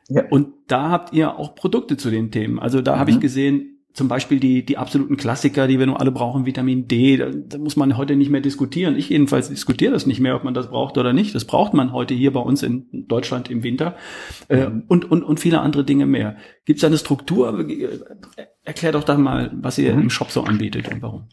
Ja. 0.10 0.24
Und 0.30 0.54
da 0.68 0.90
habt 0.90 1.14
ihr 1.14 1.38
auch 1.38 1.56
Produkte 1.56 1.98
zu 1.98 2.10
den 2.10 2.32
Themen. 2.32 2.60
Also 2.60 2.82
da 2.82 2.96
mhm. 2.96 3.00
habe 3.00 3.12
ich 3.12 3.20
gesehen, 3.20 3.74
zum 3.94 4.08
Beispiel 4.08 4.40
die, 4.40 4.66
die 4.66 4.78
absoluten 4.78 5.18
Klassiker, 5.18 5.68
die 5.68 5.78
wir 5.78 5.86
nun 5.86 5.96
alle 5.96 6.12
brauchen, 6.12 6.48
Vitamin 6.48 6.88
D, 6.88 7.18
da, 7.18 7.30
da 7.30 7.60
muss 7.60 7.76
man 7.76 7.96
heute 7.96 8.16
nicht 8.16 8.32
mehr 8.32 8.42
diskutieren. 8.42 8.96
Ich 8.98 9.10
jedenfalls 9.10 9.50
diskutiere 9.50 9.94
das 9.94 10.08
nicht 10.08 10.20
mehr, 10.20 10.36
ob 10.36 10.44
man 10.44 10.56
das 10.56 10.70
braucht 10.70 10.98
oder 10.98 11.14
nicht. 11.14 11.36
Das 11.36 11.46
braucht 11.46 11.76
man 11.76 11.94
heute 11.94 12.16
hier 12.16 12.34
bei 12.34 12.40
uns 12.40 12.64
in 12.64 12.88
Deutschland 13.08 13.52
im 13.52 13.62
Winter 13.62 13.96
äh, 14.50 14.68
mhm. 14.68 14.84
und, 14.88 15.10
und, 15.12 15.24
und 15.24 15.40
viele 15.40 15.62
andere 15.62 15.84
Dinge 15.84 16.08
mehr. 16.08 16.38
Gibt 16.66 16.80
es 16.80 16.84
eine 16.84 16.98
Struktur? 16.98 17.68
Erklär 18.66 18.94
doch 18.94 19.04
da 19.04 19.18
mal, 19.18 19.52
was 19.54 19.78
ihr 19.78 19.94
mhm. 19.94 20.04
im 20.04 20.10
Shop 20.10 20.32
so 20.32 20.44
anbietet 20.44 20.92
und 20.92 21.02
warum. 21.02 21.28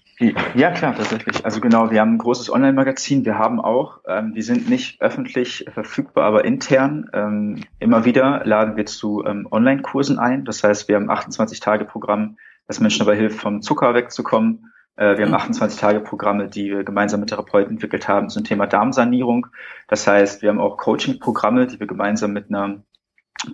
Ja, 0.54 0.70
klar, 0.72 0.94
tatsächlich. 0.94 1.44
Also 1.44 1.60
genau, 1.60 1.90
wir 1.90 2.00
haben 2.00 2.14
ein 2.14 2.18
großes 2.18 2.52
Online-Magazin. 2.52 3.25
Wir 3.25 3.38
haben 3.38 3.60
auch, 3.60 4.00
ähm, 4.06 4.34
die 4.34 4.42
sind 4.42 4.68
nicht 4.68 5.00
öffentlich 5.00 5.64
verfügbar, 5.72 6.25
aber 6.25 6.44
intern. 6.44 7.08
Ähm, 7.14 7.64
immer 7.78 8.04
wieder 8.04 8.42
laden 8.44 8.76
wir 8.76 8.84
zu 8.84 9.25
ähm, 9.25 9.49
Online-Kursen 9.50 10.18
ein. 10.18 10.44
Das 10.44 10.62
heißt, 10.62 10.88
wir 10.88 10.96
haben 10.96 11.10
28-Tage-Programm 11.10 12.37
dass 12.70 12.78
Menschen 12.78 13.04
dabei 13.04 13.16
hilft, 13.16 13.40
vom 13.40 13.62
Zucker 13.62 13.94
wegzukommen. 13.94 14.72
Äh, 14.94 15.18
wir 15.18 15.26
haben 15.26 15.34
28-Tage-Programme, 15.34 16.46
die 16.46 16.70
wir 16.70 16.84
gemeinsam 16.84 17.18
mit 17.18 17.30
Therapeuten 17.30 17.72
entwickelt 17.72 18.06
haben 18.06 18.28
zum 18.28 18.44
Thema 18.44 18.68
Darmsanierung. 18.68 19.49
Das 19.88 20.06
heißt, 20.06 20.40
wir 20.40 20.50
haben 20.50 20.60
auch 20.60 20.76
Coaching-Programme, 20.76 21.66
die 21.66 21.80
wir 21.80 21.88
gemeinsam 21.88 22.32
mit 22.32 22.49
einer 22.49 22.84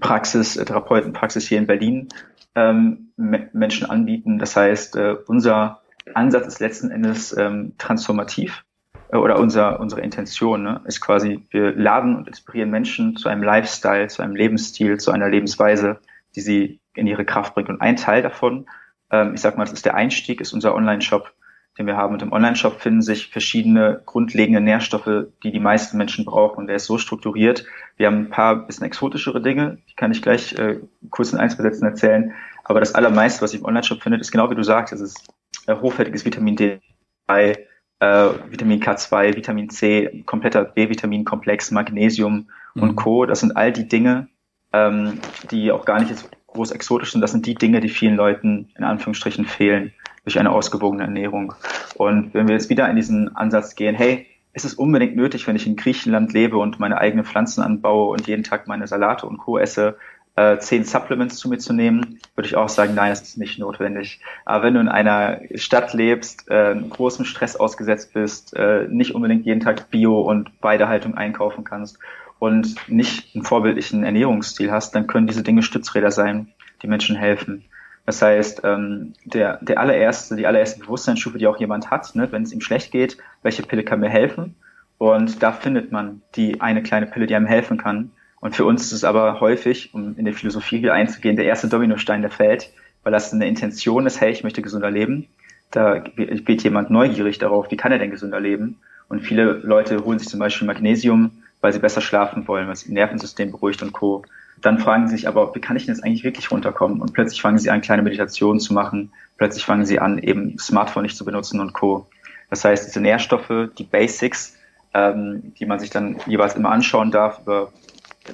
Praxis, 0.01 0.57
äh, 0.57 0.65
Therapeutenpraxis 0.65 1.47
hier 1.47 1.59
in 1.59 1.67
Berlin 1.67 2.09
ähm, 2.55 3.13
Menschen 3.17 3.89
anbieten. 3.89 4.39
Das 4.39 4.57
heißt, 4.57 4.97
äh, 4.97 5.17
unser 5.27 5.83
Ansatz 6.15 6.47
ist 6.47 6.61
letzten 6.61 6.91
Endes 6.91 7.37
ähm, 7.37 7.75
transformativ 7.79 8.65
äh, 9.11 9.17
oder 9.17 9.39
unser, 9.39 9.81
unsere 9.81 10.01
Intention 10.01 10.63
ne, 10.63 10.81
ist 10.85 11.01
quasi, 11.01 11.47
wir 11.51 11.73
laden 11.73 12.17
und 12.17 12.29
inspirieren 12.29 12.71
Menschen 12.71 13.17
zu 13.17 13.29
einem 13.29 13.43
Lifestyle, 13.43 14.09
zu 14.09 14.23
einem 14.23 14.37
Lebensstil, 14.37 14.99
zu 14.99 15.11
einer 15.11 15.29
Lebensweise, 15.29 16.01
die 16.35 16.41
sie 16.41 16.81
in 16.95 17.07
ihre 17.07 17.25
Kraft 17.25 17.55
bringt. 17.55 17.69
Und 17.69 17.81
ein 17.81 17.97
Teil 17.97 18.23
davon 18.23 18.67
ähm, 19.11 19.35
ich 19.35 19.41
sag 19.41 19.57
mal, 19.57 19.65
das 19.65 19.73
ist 19.73 19.85
der 19.85 19.95
Einstieg, 19.95 20.41
ist 20.41 20.53
unser 20.53 20.75
Online-Shop, 20.75 21.33
den 21.79 21.87
wir 21.87 21.97
haben. 21.97 22.15
Und 22.15 22.23
im 22.23 22.33
Online-Shop 22.33 22.81
finden 22.81 23.03
sich 23.03 23.29
verschiedene 23.29 24.03
grundlegende 24.07 24.61
Nährstoffe, 24.61 25.27
die 25.43 25.53
die 25.53 25.61
meisten 25.61 25.99
Menschen 25.99 26.25
brauchen. 26.25 26.59
Und 26.59 26.67
der 26.69 26.77
ist 26.77 26.87
so 26.87 26.99
strukturiert. 26.99 27.65
Wir 27.97 28.07
haben 28.07 28.17
ein 28.17 28.31
paar 28.31 28.67
bisschen 28.67 28.87
exotischere 28.87 29.43
Dinge, 29.43 29.79
die 29.89 29.95
kann 29.95 30.11
ich 30.11 30.23
gleich 30.23 30.55
äh, 30.59 30.81
kurz 31.11 31.33
in 31.33 31.39
Einzelsätzen 31.39 31.87
erzählen. 31.87 32.33
Aber 32.65 32.81
das 32.81 32.95
allermeiste, 32.95 33.43
was 33.43 33.53
ich 33.53 33.61
im 33.61 33.67
Online-Shop 33.67 34.03
finde, 34.03 34.19
ist 34.19 34.33
genau 34.33 34.51
wie 34.51 34.55
du 34.55 34.63
sagst, 34.63 34.93
es 34.93 35.01
ist 35.01 35.29
äh, 35.67 35.75
hochwertiges 35.75 36.25
Vitamin 36.25 36.57
D, 36.57 36.81
äh, 37.29 37.55
Vitamin 38.01 38.83
K2, 38.83 39.37
Vitamin 39.37 39.71
C, 39.71 40.23
kompletter 40.27 40.65
B-Vitaminkomplex, 40.65 41.71
Magnesium 41.71 42.49
mhm. 42.75 42.83
und 42.83 42.97
Co. 42.97 43.27
Das 43.27 43.41
sind 43.41 43.57
all 43.57 43.73
die 43.73 43.89
Dinge, 43.89 44.29
ähm, 44.73 45.21
die 45.51 45.71
auch 45.73 45.85
gar 45.85 46.01
nicht 46.01 46.11
jetzt 46.11 46.29
groß 46.47 46.71
exotisch 46.71 47.13
sind, 47.13 47.21
das 47.21 47.33
sind 47.33 47.45
die 47.45 47.55
Dinge, 47.55 47.81
die 47.81 47.91
vielen 47.91 48.17
Leuten 48.17 48.71
in 48.77 48.85
Anführungsstrichen 48.85 49.45
fehlen 49.45 49.93
durch 50.27 50.41
eine 50.41 50.51
ausgewogene 50.51 51.05
Ernährung. 51.05 51.55
Und 51.95 52.35
wenn 52.35 52.49
wir 52.49 52.55
jetzt 52.57 52.69
wieder 52.69 52.91
in 52.91 52.97
diesen 52.97 53.35
Ansatz 53.37 53.77
gehen, 53.77 53.95
hey, 53.95 54.27
ist 54.53 54.65
es 54.65 54.75
unbedingt 54.75 55.15
nötig, 55.15 55.47
wenn 55.47 55.55
ich 55.55 55.69
in 55.69 55.77
Griechenland 55.77 56.33
lebe 56.33 56.59
und 56.59 56.81
meine 56.81 56.99
eigenen 56.99 57.25
Pflanzen 57.25 57.63
anbaue 57.63 58.09
und 58.09 58.27
jeden 58.27 58.43
Tag 58.43 58.67
meine 58.67 58.89
Salate 58.89 59.25
und 59.27 59.39
Co. 59.39 59.57
esse, 59.57 59.97
äh, 60.35 60.59
zehn 60.59 60.83
Supplements 60.85 61.37
zu 61.37 61.49
mir 61.49 61.59
zu 61.59 61.73
nehmen, 61.73 62.19
würde 62.35 62.49
ich 62.49 62.57
auch 62.57 62.69
sagen, 62.69 62.95
nein, 62.97 63.11
das 63.11 63.23
ist 63.23 63.39
nicht 63.39 63.61
notwendig. 63.61 64.21
Aber 64.45 64.65
wenn 64.65 64.75
du 64.75 64.81
in 64.81 64.89
einer 64.89 65.43
Stadt 65.55 65.95
lebst, 65.95 66.51
äh, 66.51 66.75
großem 66.75 67.25
Stress 67.25 67.55
ausgesetzt 67.55 68.13
bist, 68.13 68.53
äh, 68.57 68.89
nicht 68.89 69.15
unbedingt 69.15 69.47
jeden 69.47 69.61
Tag 69.61 69.91
Bio 69.91 70.21
und 70.23 70.61
beide 70.61 70.89
Haltung 70.89 71.15
einkaufen 71.15 71.63
kannst 71.63 72.01
und 72.41 72.75
nicht 72.89 73.33
einen 73.37 73.45
vorbildlichen 73.45 74.03
Ernährungsstil 74.03 74.73
hast, 74.73 74.95
dann 74.97 75.07
können 75.07 75.29
diese 75.29 75.45
Dinge 75.45 75.63
Stützräder 75.63 76.11
sein, 76.11 76.49
die 76.83 76.89
Menschen 76.89 77.15
helfen. 77.15 77.65
Das 78.07 78.23
heißt, 78.23 78.63
ähm, 78.65 79.15
der, 79.25 79.59
der 79.63 79.81
allererste, 79.81 80.37
die 80.37 80.47
allererste 80.47 80.81
Bewusstseinsstufe, 80.81 81.39
die 81.39 81.49
auch 81.49 81.59
jemand 81.59 81.91
hat, 81.91 82.15
ne, 82.15 82.31
wenn 82.31 82.45
es 82.45 82.53
ihm 82.53 82.61
schlecht 82.61 82.93
geht, 82.93 83.19
welche 83.43 83.65
Pille 83.65 83.83
kann 83.83 84.01
mir 84.01 84.09
helfen? 84.09 84.55
Und 84.99 85.43
da 85.43 85.53
findet 85.53 85.93
man 85.93 86.23
die 86.37 86.61
eine 86.61 86.83
kleine 86.83 87.07
Pille, 87.07 87.27
die 87.27 87.35
einem 87.35 87.47
helfen 87.47 87.77
kann. 87.77 88.13
Und 88.41 88.55
für 88.55 88.65
uns 88.65 88.85
ist 88.85 88.93
es 88.93 89.05
aber 89.05 89.41
häufig, 89.41 89.93
um 89.93 90.17
in 90.17 90.25
die 90.25 90.33
Philosophie 90.33 90.79
hier 90.79 90.95
einzugehen, 90.95 91.37
der 91.37 91.47
erste 91.47 91.69
Dominostein, 91.69 92.23
der 92.23 92.31
fällt, 92.31 92.71
weil 93.03 93.13
das 93.13 93.33
eine 93.33 93.49
Intention 93.49 94.07
ist, 94.07 94.21
hey, 94.21 94.31
ich 94.31 94.45
möchte 94.45 94.63
gesünder 94.63 94.91
leben. 94.91 95.27
Da 95.73 96.05
wird 96.15 96.63
jemand 96.63 96.91
neugierig 96.91 97.39
darauf, 97.39 97.71
wie 97.71 97.77
kann 97.77 97.93
er 97.93 97.99
denn 97.99 98.13
gesünder 98.13 98.41
leben? 98.41 98.79
Und 99.09 99.21
viele 99.21 99.53
Leute 99.53 100.05
holen 100.05 100.19
sich 100.19 100.29
zum 100.29 100.41
Beispiel 100.41 100.67
Magnesium, 100.67 101.43
weil 101.61 101.73
sie 101.73 101.79
besser 101.81 102.01
schlafen 102.01 102.47
wollen, 102.47 102.67
weil 102.67 102.75
das 102.75 102.87
Nervensystem 102.87 103.51
beruhigt 103.51 103.83
und 103.83 103.93
Co. 103.93 104.23
Dann 104.63 104.79
fragen 104.79 105.09
sie 105.09 105.17
sich 105.17 105.29
aber, 105.29 105.55
wie 105.55 105.61
kann 105.61 105.77
ich 105.77 105.87
denn 105.87 105.95
jetzt 105.95 106.05
eigentlich 106.05 106.25
wirklich 106.25 106.51
runterkommen? 106.51 107.01
Und 107.01 107.13
plötzlich 107.13 107.41
fangen 107.41 107.59
sie 107.59 107.71
an, 107.71 107.81
kleine 107.81 108.03
Meditationen 108.03 108.61
zu 108.61 108.73
machen. 108.73 109.13
Plötzlich 109.37 109.65
fangen 109.65 109.85
sie 109.85 109.99
an, 109.99 110.19
eben 110.19 110.59
Smartphone 110.59 111.03
nicht 111.03 111.17
zu 111.17 111.25
benutzen 111.25 111.61
und 111.61 111.73
Co. 111.73 112.07
Das 112.51 112.65
heißt, 112.65 112.87
diese 112.87 113.01
Nährstoffe, 113.01 113.71
die 113.77 113.85
Basics, 113.85 114.57
ähm, 114.95 115.55
die 115.59 115.67
man 115.67 115.79
sich 115.79 115.91
dann 115.91 116.17
jeweils 116.27 116.55
immer 116.55 116.71
anschauen 116.71 117.11
darf 117.11 117.41
über 117.41 117.73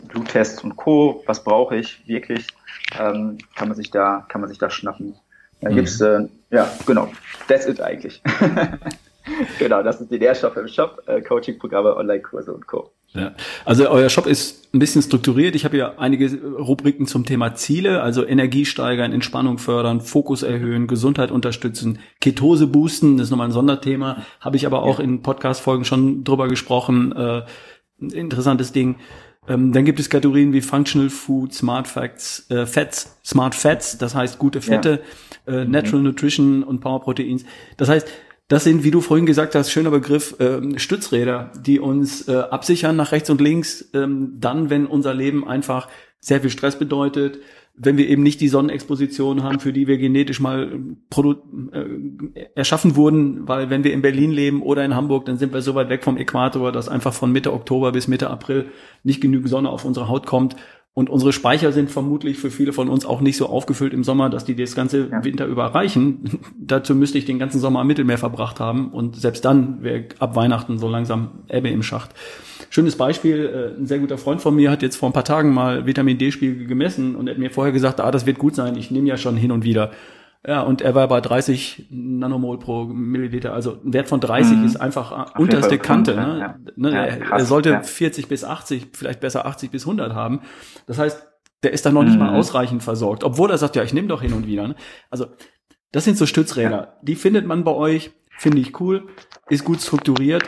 Bluttests 0.08 0.62
und 0.62 0.76
Co. 0.76 1.22
Was 1.26 1.42
brauche 1.42 1.76
ich 1.76 2.06
wirklich? 2.06 2.46
Ähm, 2.98 3.38
kann 3.56 3.68
man 3.68 3.76
sich 3.76 3.90
da, 3.90 4.24
kann 4.28 4.40
man 4.40 4.48
sich 4.48 4.58
da 4.58 4.70
schnappen. 4.70 5.14
Da 5.61 5.70
mhm. 5.70 5.74
gibt's, 5.74 6.00
äh, 6.00 6.28
ja, 6.50 6.70
genau. 6.87 7.11
That's 7.48 7.66
it 7.66 7.80
eigentlich. 7.80 8.22
genau, 9.58 9.82
das 9.82 9.98
sind 9.98 10.11
die 10.11 10.18
Nährstoffe 10.18 10.56
im 10.56 10.68
Shop, 10.68 11.02
äh, 11.06 11.20
Coaching-Programme, 11.20 11.96
Online-Kurse 11.96 12.52
und 12.52 12.66
Co. 12.66 12.90
Ja. 13.14 13.35
Also 13.64 13.88
euer 13.90 14.09
Shop 14.09 14.27
ist 14.27 14.75
ein 14.75 14.79
bisschen 14.79 15.03
strukturiert. 15.03 15.55
Ich 15.55 15.64
habe 15.64 15.77
ja 15.77 15.98
einige 15.98 16.35
Rubriken 16.42 17.07
zum 17.07 17.27
Thema 17.27 17.55
Ziele, 17.55 18.03
also 18.03 18.27
Energie 18.27 18.64
steigern, 18.64 19.12
Entspannung 19.12 19.59
fördern, 19.59 20.01
Fokus 20.01 20.42
erhöhen, 20.42 20.87
Gesundheit 20.87 21.31
unterstützen, 21.31 21.98
Ketose 22.20 22.66
boosten, 22.66 23.18
das 23.18 23.27
ist 23.27 23.31
nochmal 23.31 23.48
ein 23.48 23.53
Sonderthema. 23.53 24.22
Habe 24.40 24.57
ich 24.57 24.64
aber 24.64 24.83
auch 24.83 24.98
ja. 24.98 25.05
in 25.05 25.22
Podcast-Folgen 25.22 25.85
schon 25.85 26.25
drüber 26.25 26.48
gesprochen. 26.48 27.12
Äh, 27.12 27.42
interessantes 28.01 28.72
Ding. 28.72 28.96
Ähm, 29.48 29.72
dann 29.72 29.85
gibt 29.85 29.98
es 29.98 30.09
Kategorien 30.09 30.53
wie 30.53 30.61
Functional 30.61 31.11
Food, 31.11 31.53
Smart 31.53 31.88
Facts, 31.88 32.48
äh, 32.48 32.64
Fats, 32.64 33.18
Smart 33.25 33.55
Fats, 33.55 33.98
das 33.98 34.14
heißt 34.14 34.38
gute 34.38 34.61
Fette, 34.61 35.03
ja. 35.46 35.53
äh, 35.53 35.64
Natural 35.64 35.98
mhm. 35.98 36.07
Nutrition 36.07 36.62
und 36.62 36.81
Power 36.81 37.03
Proteins. 37.03 37.44
Das 37.77 37.88
heißt, 37.88 38.09
das 38.52 38.64
sind, 38.64 38.84
wie 38.84 38.90
du 38.90 39.00
vorhin 39.00 39.24
gesagt 39.24 39.54
hast, 39.54 39.70
schöner 39.70 39.90
Begriff, 39.90 40.38
äh, 40.38 40.78
Stützräder, 40.78 41.52
die 41.58 41.80
uns 41.80 42.28
äh, 42.28 42.36
absichern 42.36 42.96
nach 42.96 43.10
rechts 43.10 43.30
und 43.30 43.40
links, 43.40 43.88
ähm, 43.94 44.34
dann, 44.40 44.68
wenn 44.68 44.84
unser 44.84 45.14
Leben 45.14 45.48
einfach 45.48 45.88
sehr 46.20 46.42
viel 46.42 46.50
Stress 46.50 46.78
bedeutet, 46.78 47.38
wenn 47.74 47.96
wir 47.96 48.06
eben 48.10 48.22
nicht 48.22 48.42
die 48.42 48.48
Sonnenexposition 48.48 49.42
haben, 49.42 49.58
für 49.58 49.72
die 49.72 49.86
wir 49.86 49.96
genetisch 49.96 50.38
mal 50.38 50.70
äh, 50.70 52.44
erschaffen 52.54 52.94
wurden, 52.94 53.48
weil 53.48 53.70
wenn 53.70 53.84
wir 53.84 53.94
in 53.94 54.02
Berlin 54.02 54.30
leben 54.30 54.60
oder 54.60 54.84
in 54.84 54.94
Hamburg, 54.94 55.24
dann 55.24 55.38
sind 55.38 55.54
wir 55.54 55.62
so 55.62 55.74
weit 55.74 55.88
weg 55.88 56.04
vom 56.04 56.18
Äquator, 56.18 56.72
dass 56.72 56.90
einfach 56.90 57.14
von 57.14 57.32
Mitte 57.32 57.54
Oktober 57.54 57.90
bis 57.92 58.06
Mitte 58.06 58.28
April 58.28 58.66
nicht 59.02 59.22
genügend 59.22 59.48
Sonne 59.48 59.70
auf 59.70 59.86
unsere 59.86 60.08
Haut 60.08 60.26
kommt 60.26 60.56
und 60.94 61.09
unsere 61.09 61.33
Speicher 61.33 61.72
sind 61.72 61.90
vermutlich 61.90 62.37
für 62.37 62.50
viele 62.50 62.74
von 62.74 62.90
uns 62.90 63.07
auch 63.07 63.22
nicht 63.22 63.38
so 63.38 63.46
aufgefüllt 63.46 63.94
im 63.94 64.05
Sommer, 64.05 64.28
dass 64.28 64.44
die 64.44 64.55
das 64.55 64.74
ganze 64.74 65.09
ja. 65.11 65.24
Winter 65.24 65.46
überreichen. 65.46 66.40
Dazu 66.59 66.94
müsste 66.94 67.16
ich 67.16 67.24
den 67.24 67.38
ganzen 67.38 67.61
Sommer 67.61 67.81
am 67.81 67.87
Mittelmeer 67.87 68.18
verbracht 68.18 68.61
haben. 68.61 68.90
Und 68.90 69.16
selbst 69.16 69.42
dann 69.46 69.83
wäre 69.83 70.05
ab 70.18 70.37
Weihnachten 70.37 70.78
so 70.78 70.88
langsam 70.88 71.44
Ebbe 71.48 71.70
im 71.70 71.83
Schacht. 71.83 72.11
Schönes 72.68 72.96
Beispiel, 72.96 73.74
äh, 73.76 73.81
ein 73.81 73.87
sehr 73.87 74.00
guter 74.00 74.18
Freund 74.18 74.42
von 74.42 74.55
mir 74.55 74.70
hat 74.70 74.83
jetzt 74.83 74.96
vor 74.96 75.09
ein 75.09 75.14
paar 75.14 75.24
Tagen 75.24 75.55
mal 75.55 75.87
Vitamin 75.87 76.18
D-Spiegel 76.18 76.66
gemessen 76.66 77.16
und 77.16 77.26
er 77.26 77.35
hat 77.35 77.38
mir 77.38 77.50
vorher 77.50 77.72
gesagt, 77.72 77.98
ah, 77.98 78.11
das 78.11 78.26
wird 78.26 78.38
gut 78.38 78.55
sein, 78.55 78.76
ich 78.76 78.90
nehme 78.90 79.09
ja 79.09 79.16
schon 79.16 79.37
hin 79.37 79.50
und 79.50 79.64
wieder. 79.64 79.92
Ja, 80.46 80.62
und 80.62 80.81
er 80.81 80.94
war 80.96 81.07
bei 81.07 81.20
30 81.20 81.87
Nanomol 81.90 82.59
pro 82.59 82.85
Milliliter. 82.85 83.52
Also 83.52 83.78
ein 83.85 83.92
Wert 83.92 84.09
von 84.09 84.20
30 84.20 84.57
mhm. 84.57 84.64
ist 84.64 84.76
einfach 84.76 85.12
Auf 85.12 85.38
unterste 85.38 85.78
Kante. 85.78 86.16
Ne? 86.16 86.38
Ja. 86.40 86.57
Ne? 86.74 86.90
Ja, 86.90 87.05
er, 87.05 87.31
er, 87.31 87.44
sollte 87.44 87.70
ja. 87.70 87.83
40 87.83 88.26
bis 88.26 88.42
80, 88.42 88.88
vielleicht 88.92 89.20
besser 89.20 89.46
80 89.46 89.70
bis 89.70 89.85
100 89.85 90.14
haben. 90.14 90.40
Das 90.87 90.98
heißt, 90.98 91.28
der 91.62 91.72
ist 91.72 91.87
dann 91.87 91.94
noch 91.94 92.02
nicht 92.02 92.14
mhm. 92.14 92.20
mal 92.20 92.35
ausreichend 92.35 92.83
versorgt, 92.83 93.22
obwohl 93.22 93.50
er 93.50 93.59
sagt, 93.59 93.76
ja, 93.76 93.85
ich 93.85 93.94
nehme 93.94 94.09
doch 94.09 94.22
hin 94.22 94.33
und 94.33 94.46
wieder. 94.46 94.66
Ne? 94.66 94.74
Also 95.11 95.26
Das 95.92 96.05
sind 96.05 96.18
so 96.18 96.26
Stützräder. 96.26 96.98
Die 97.02 97.14
findet 97.14 97.46
man 97.46 97.62
bei 97.62 97.72
euch, 97.72 98.11
finde 98.37 98.59
ich 98.59 98.81
cool, 98.81 99.09
ist 99.48 99.64
gut 99.64 99.81
strukturiert 99.81 100.42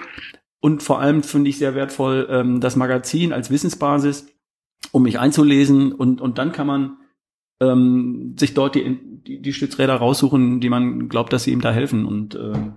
und 0.60 0.82
vor 0.82 1.00
allem 1.00 1.22
finde 1.22 1.50
ich 1.50 1.58
sehr 1.58 1.76
wertvoll 1.76 2.26
ähm, 2.30 2.60
das 2.60 2.74
Magazin 2.74 3.32
als 3.32 3.50
Wissensbasis, 3.50 4.26
um 4.90 5.04
mich 5.04 5.20
einzulesen 5.20 5.92
und, 5.92 6.20
und 6.20 6.38
dann 6.38 6.50
kann 6.50 6.66
man 6.66 6.96
ähm, 7.60 8.34
sich 8.38 8.54
dort 8.54 8.74
die, 8.74 9.13
die, 9.26 9.40
die 9.40 9.52
Stützräder 9.52 9.96
raussuchen, 9.96 10.60
die 10.60 10.68
man 10.68 11.08
glaubt, 11.08 11.32
dass 11.32 11.44
sie 11.44 11.52
ihm 11.52 11.60
da 11.60 11.72
helfen. 11.72 12.06
Und 12.06 12.34
ähm, 12.34 12.74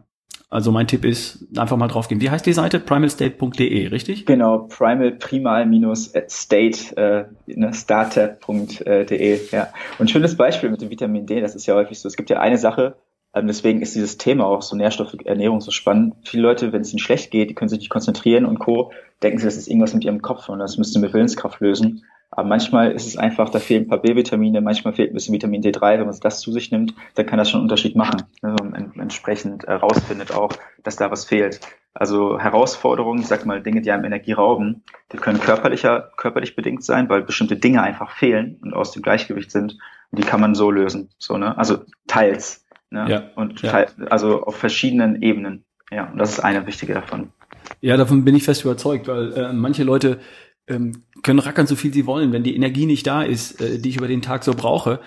also 0.50 0.72
mein 0.72 0.88
Tipp 0.88 1.04
ist, 1.04 1.46
einfach 1.58 1.76
mal 1.76 1.88
drauf 1.88 2.08
gehen. 2.08 2.22
Wie 2.22 2.30
heißt 2.30 2.46
die 2.46 2.54
Seite? 2.54 2.80
primalstate.de, 2.80 3.88
richtig? 3.88 4.26
Genau, 4.26 4.60
primal 4.60 5.12
primal-state, 5.12 6.96
äh, 6.96 7.26
ne, 7.48 7.74
startup.de, 7.74 9.40
ja. 9.52 9.68
Und 10.00 10.10
schönes 10.10 10.38
Beispiel 10.38 10.70
mit 10.70 10.82
dem 10.82 10.90
Vitamin 10.90 11.26
D, 11.26 11.42
das 11.42 11.56
ist 11.56 11.66
ja 11.66 11.76
häufig 11.76 12.00
so. 12.00 12.08
Es 12.08 12.16
gibt 12.16 12.30
ja 12.30 12.40
eine 12.40 12.58
Sache, 12.58 12.96
ähm, 13.34 13.48
deswegen 13.48 13.82
ist 13.82 13.94
dieses 13.94 14.18
Thema 14.18 14.46
auch 14.46 14.62
so 14.62 14.76
Nährstoffernährung 14.76 15.60
so 15.60 15.72
spannend. 15.72 16.16
Viele 16.24 16.44
Leute, 16.44 16.72
wenn 16.72 16.82
es 16.82 16.92
ihnen 16.92 17.00
schlecht 17.00 17.30
geht, 17.32 17.50
die 17.50 17.54
können 17.54 17.70
sich 17.70 17.80
nicht 17.80 17.90
konzentrieren 17.90 18.46
und 18.46 18.60
Co., 18.60 18.92
denken 19.22 19.40
sie, 19.40 19.46
das 19.46 19.58
ist 19.58 19.68
irgendwas 19.68 19.94
mit 19.94 20.06
ihrem 20.06 20.22
Kopf 20.22 20.48
und 20.50 20.60
das 20.60 20.78
müsste 20.78 21.00
mit 21.00 21.14
Willenskraft 21.14 21.60
lösen. 21.60 22.04
Aber 22.30 22.48
manchmal 22.48 22.92
ist 22.92 23.08
es 23.08 23.18
einfach, 23.18 23.50
da 23.50 23.60
fehlen 23.60 23.86
ein 23.86 23.88
paar 23.88 24.02
B-Vitamine, 24.02 24.60
manchmal 24.62 24.94
fehlt 24.94 25.12
ein 25.12 25.14
bisschen 25.14 25.34
Vitamin 25.34 25.62
D3. 25.62 26.00
Wenn 26.00 26.08
man 26.08 26.20
das 26.20 26.42
zu 26.42 26.52
sich 26.52 26.72
nimmt, 26.72 26.94
dann 27.16 27.26
kann 27.26 27.38
das 27.38 27.50
schon 27.50 27.60
einen 27.60 27.66
Unterschied 27.66 27.96
machen. 27.96 28.24
Also 28.42 28.58
entsprechend 29.00 29.66
herausfindet 29.66 30.34
auch, 30.34 30.52
dass 30.84 30.98
da 30.98 31.10
was 31.10 31.26
fehlt. 31.26 31.62
Also 31.94 32.38
Herausforderungen, 32.40 33.22
ich 33.22 33.28
sag 33.28 33.46
mal, 33.46 33.64
Dinge, 33.64 33.82
die 33.82 33.92
einem 33.92 34.06
Energie 34.06 34.34
rauben, 34.34 34.84
die 35.12 35.18
können 35.18 35.40
körperlicher, 35.40 36.12
körperlich 36.18 36.56
bedingt 36.56 36.84
sein, 36.84 37.10
weil 37.10 37.24
bestimmte 37.24 37.56
Dinge 37.56 37.82
einfach 37.82 38.12
fehlen 38.12 38.60
und 38.62 38.74
aus 38.74 38.92
dem 38.92 39.02
Gleichgewicht 39.02 39.50
sind. 39.50 39.78
Und 40.12 40.20
die 40.20 40.28
kann 40.28 40.42
man 40.42 40.54
so 40.54 40.70
lösen. 40.70 41.10
So, 41.18 41.38
ne? 41.38 41.58
Also 41.58 41.80
teils. 42.08 42.66
Ne? 42.90 43.10
Ja, 43.10 43.24
und 43.36 43.62
ja. 43.62 43.72
Teils, 43.72 43.96
also 44.10 44.44
auf 44.44 44.58
verschiedenen 44.58 45.22
Ebenen. 45.22 45.64
Ja, 45.92 46.10
und 46.12 46.18
das 46.18 46.32
ist 46.32 46.40
eine 46.42 46.68
wichtige 46.68 46.94
davon. 46.94 47.32
Ja, 47.82 47.98
davon 47.98 48.24
bin 48.24 48.36
ich 48.36 48.44
fest 48.44 48.64
überzeugt, 48.64 49.08
weil 49.08 49.34
äh, 49.34 49.54
manche 49.54 49.84
Leute 49.84 50.20
ähm, 50.68 51.04
können 51.24 51.40
rackern 51.40 51.68
so 51.68 51.76
viel 51.76 51.94
sie 51.94 52.06
wollen. 52.06 52.32
Wenn 52.32 52.44
die 52.44 52.56
Energie 52.56 52.86
nicht 52.86 53.08
da 53.08 53.24
ist, 53.24 53.62
äh, 53.62 53.80
die 53.80 53.90
ich 53.90 53.98
über 53.98 54.08
den 54.08 54.22
Tag 54.22 54.44
so 54.44 54.54
brauche, 54.54 55.00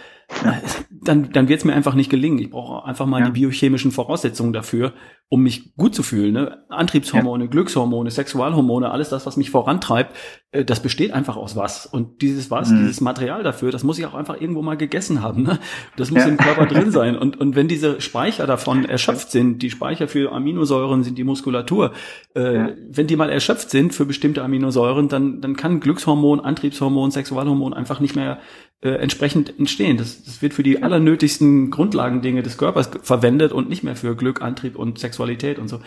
dann, 1.02 1.32
dann 1.32 1.48
wird 1.48 1.60
es 1.60 1.64
mir 1.64 1.74
einfach 1.74 1.94
nicht 1.94 2.10
gelingen. 2.10 2.38
Ich 2.38 2.50
brauche 2.50 2.84
einfach 2.86 3.06
mal 3.06 3.20
ja. 3.20 3.26
die 3.26 3.32
biochemischen 3.32 3.90
Voraussetzungen 3.90 4.52
dafür, 4.52 4.92
um 5.28 5.42
mich 5.42 5.74
gut 5.76 5.94
zu 5.94 6.02
fühlen. 6.02 6.32
Ne? 6.32 6.64
Antriebshormone, 6.68 7.44
ja. 7.44 7.50
Glückshormone, 7.50 8.10
Sexualhormone, 8.10 8.90
alles 8.90 9.08
das, 9.08 9.26
was 9.26 9.36
mich 9.36 9.50
vorantreibt, 9.50 10.14
äh, 10.52 10.64
das 10.64 10.80
besteht 10.80 11.12
einfach 11.12 11.36
aus 11.36 11.56
was. 11.56 11.86
Und 11.86 12.20
dieses 12.20 12.50
was, 12.50 12.70
mhm. 12.70 12.80
dieses 12.80 13.00
Material 13.00 13.42
dafür, 13.42 13.70
das 13.70 13.84
muss 13.84 13.98
ich 13.98 14.06
auch 14.06 14.14
einfach 14.14 14.40
irgendwo 14.40 14.62
mal 14.62 14.76
gegessen 14.76 15.22
haben. 15.22 15.44
Ne? 15.44 15.58
Das 15.96 16.10
muss 16.10 16.22
ja. 16.22 16.28
im 16.28 16.36
Körper 16.36 16.66
drin 16.66 16.90
sein. 16.90 17.16
Und, 17.16 17.40
und 17.40 17.56
wenn 17.56 17.68
diese 17.68 18.00
Speicher 18.00 18.46
davon 18.46 18.84
erschöpft 18.84 19.30
sind, 19.30 19.62
die 19.62 19.70
Speicher 19.70 20.08
für 20.08 20.32
Aminosäuren 20.32 21.02
sind 21.02 21.16
die 21.16 21.24
Muskulatur, 21.24 21.92
äh, 22.34 22.68
wenn 22.88 23.06
die 23.06 23.16
mal 23.16 23.30
erschöpft 23.30 23.70
sind 23.70 23.94
für 23.94 24.04
bestimmte 24.04 24.42
Aminosäuren, 24.42 25.08
dann, 25.08 25.40
dann 25.40 25.56
kann 25.56 25.80
Glückshormon, 25.80 26.40
Antriebshormon, 26.40 27.10
Sexualhormon 27.10 27.72
einfach 27.72 28.00
nicht 28.00 28.16
mehr 28.16 28.38
äh, 28.82 28.90
entsprechend 28.90 29.58
entstehen. 29.58 29.96
Das, 29.96 30.19
das 30.24 30.42
wird 30.42 30.54
für 30.54 30.62
die 30.62 30.82
allernötigsten 30.82 31.70
Grundlagendinge 31.70 32.42
des 32.42 32.58
Körpers 32.58 32.90
verwendet 33.02 33.52
und 33.52 33.68
nicht 33.68 33.82
mehr 33.82 33.96
für 33.96 34.16
Glück, 34.16 34.42
Antrieb 34.42 34.76
und 34.76 34.98
Sexualität 34.98 35.58
und 35.58 35.68
so. 35.68 35.80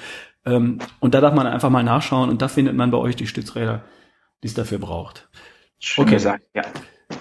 Ähm, 0.46 0.80
und 1.00 1.14
da 1.14 1.22
darf 1.22 1.34
man 1.34 1.48
einfach 1.48 1.70
mal 1.70 1.84
nachschauen 1.84 2.30
und 2.30 2.42
da 2.42 2.48
findet 2.48 2.76
man 2.76 2.92
bei 2.92 2.98
euch 2.98 3.16
die 3.16 3.28
Stützräder, 3.28 3.84
die 4.44 4.48
es 4.48 4.54
dafür 4.54 4.80
braucht. 4.80 5.30
Schön 5.80 6.06
okay. 6.06 6.16
gesagt, 6.16 6.46
ja. 6.54 6.64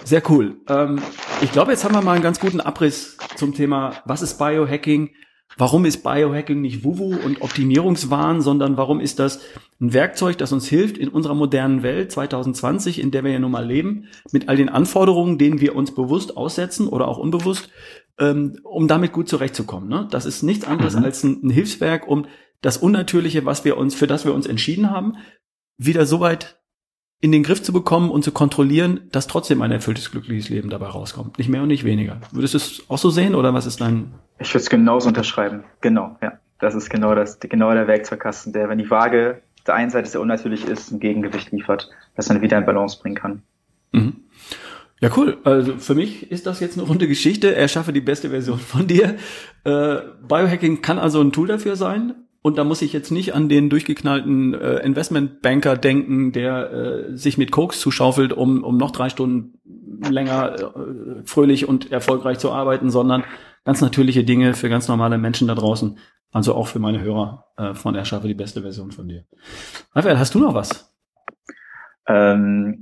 Sehr 0.03 0.23
cool. 0.29 0.57
Ähm, 0.67 1.01
ich 1.41 1.51
glaube, 1.51 1.71
jetzt 1.71 1.83
haben 1.83 1.93
wir 1.93 2.01
mal 2.01 2.13
einen 2.13 2.23
ganz 2.23 2.39
guten 2.39 2.61
Abriss 2.61 3.17
zum 3.35 3.53
Thema, 3.53 4.01
was 4.05 4.21
ist 4.21 4.37
Biohacking? 4.37 5.11
Warum 5.57 5.85
ist 5.85 6.03
Biohacking 6.03 6.61
nicht 6.61 6.83
Wuwu 6.83 7.15
und 7.15 7.41
Optimierungswahn, 7.41 8.41
sondern 8.41 8.77
warum 8.77 8.99
ist 8.99 9.19
das 9.19 9.41
ein 9.79 9.93
Werkzeug, 9.93 10.37
das 10.37 10.51
uns 10.51 10.67
hilft 10.67 10.97
in 10.97 11.09
unserer 11.09 11.35
modernen 11.35 11.83
Welt 11.83 12.11
2020, 12.11 12.99
in 12.99 13.11
der 13.11 13.23
wir 13.23 13.31
ja 13.31 13.39
nun 13.39 13.51
mal 13.51 13.65
leben, 13.65 14.07
mit 14.31 14.49
all 14.49 14.57
den 14.57 14.69
Anforderungen, 14.69 15.37
denen 15.37 15.61
wir 15.61 15.75
uns 15.75 15.93
bewusst 15.93 16.37
aussetzen 16.37 16.87
oder 16.87 17.07
auch 17.07 17.17
unbewusst, 17.17 17.69
ähm, 18.19 18.59
um 18.63 18.87
damit 18.87 19.11
gut 19.11 19.29
zurechtzukommen. 19.29 19.89
Ne? 19.89 20.07
Das 20.09 20.25
ist 20.25 20.43
nichts 20.43 20.65
anderes 20.65 20.95
mhm. 20.95 21.03
als 21.03 21.23
ein, 21.23 21.39
ein 21.43 21.49
Hilfswerk, 21.49 22.07
um 22.07 22.25
das 22.61 22.77
Unnatürliche, 22.77 23.45
was 23.45 23.65
wir 23.65 23.77
uns, 23.77 23.93
für 23.93 24.07
das 24.07 24.25
wir 24.25 24.33
uns 24.33 24.47
entschieden 24.47 24.89
haben, 24.89 25.17
wieder 25.77 26.05
so 26.05 26.19
weit 26.19 26.59
in 27.19 27.31
den 27.31 27.43
Griff 27.43 27.63
zu 27.63 27.71
bekommen 27.71 28.11
und 28.11 28.23
zu 28.23 28.33
kontrollieren, 28.33 29.07
dass 29.11 29.27
trotzdem 29.27 29.61
ein 29.61 29.71
erfülltes, 29.71 30.11
glückliches 30.11 30.49
Leben 30.49 30.69
dabei 30.69 30.87
rauskommt. 30.87 31.37
Nicht 31.37 31.49
mehr 31.49 31.61
und 31.61 31.69
nicht 31.69 31.85
weniger. 31.85 32.19
Würdest 32.33 32.53
du 32.53 32.57
es 32.57 32.83
auch 32.89 32.97
so 32.97 33.09
sehen 33.09 33.33
oder 33.33 33.53
was 33.53 33.65
ist 33.65 33.79
dein? 33.79 34.13
Ich 34.43 34.53
würde 34.53 34.63
es 34.63 34.69
genauso 34.69 35.07
unterschreiben. 35.07 35.63
Genau, 35.81 36.17
ja. 36.21 36.33
Das 36.59 36.75
ist 36.75 36.89
genau 36.89 37.15
das, 37.15 37.39
genau 37.39 37.73
der 37.73 37.87
Werkzeugkasten, 37.87 38.53
der, 38.53 38.69
wenn 38.69 38.77
die 38.77 38.89
Waage 38.89 39.41
der 39.65 39.75
einen 39.75 39.89
Seite 39.89 40.09
sehr 40.09 40.21
unnatürlich 40.21 40.67
ist, 40.67 40.91
ein 40.91 40.99
Gegengewicht 40.99 41.51
liefert, 41.51 41.89
das 42.15 42.27
dann 42.27 42.41
wieder 42.41 42.57
in 42.57 42.65
Balance 42.65 42.99
bringen 43.01 43.15
kann. 43.15 43.41
Mhm. 43.91 44.15
Ja, 44.99 45.09
cool. 45.17 45.37
Also 45.43 45.77
für 45.77 45.95
mich 45.95 46.31
ist 46.31 46.45
das 46.45 46.59
jetzt 46.59 46.77
eine 46.77 46.87
runde 46.87 47.07
Geschichte. 47.07 47.55
Erschaffe 47.55 47.91
die 47.91 48.01
beste 48.01 48.29
Version 48.29 48.59
von 48.59 48.87
dir. 48.87 49.15
Äh, 49.63 49.97
Biohacking 50.27 50.81
kann 50.81 50.99
also 50.99 51.21
ein 51.21 51.31
Tool 51.31 51.47
dafür 51.47 51.75
sein. 51.75 52.15
Und 52.41 52.57
da 52.57 52.65
muss 52.65 52.81
ich 52.81 52.91
jetzt 52.91 53.11
nicht 53.11 53.33
an 53.33 53.47
den 53.47 53.69
durchgeknallten 53.69 54.53
äh, 54.53 54.79
Investmentbanker 54.79 55.77
denken, 55.77 56.33
der 56.33 56.71
äh, 56.71 57.17
sich 57.17 57.37
mit 57.37 57.51
Koks 57.51 57.79
zuschaufelt, 57.79 58.33
um, 58.33 58.63
um 58.65 58.75
noch 58.75 58.91
drei 58.91 59.07
Stunden 59.07 59.59
länger 60.09 60.55
äh, 60.55 61.23
fröhlich 61.25 61.67
und 61.67 61.91
erfolgreich 61.91 62.39
zu 62.39 62.51
arbeiten, 62.51 62.89
sondern 62.89 63.23
ganz 63.65 63.81
natürliche 63.81 64.23
Dinge 64.23 64.53
für 64.53 64.69
ganz 64.69 64.87
normale 64.87 65.17
Menschen 65.17 65.47
da 65.47 65.55
draußen. 65.55 65.97
Also 66.31 66.55
auch 66.55 66.67
für 66.67 66.79
meine 66.79 67.01
Hörer 67.01 67.45
äh, 67.57 67.73
von 67.75 67.95
Erschaffe 67.95 68.27
die 68.27 68.33
beste 68.33 68.61
Version 68.61 68.91
von 68.91 69.07
dir. 69.07 69.25
Raphael, 69.93 70.17
hast 70.17 70.33
du 70.33 70.39
noch 70.39 70.55
was? 70.55 70.91
Ähm, 72.07 72.81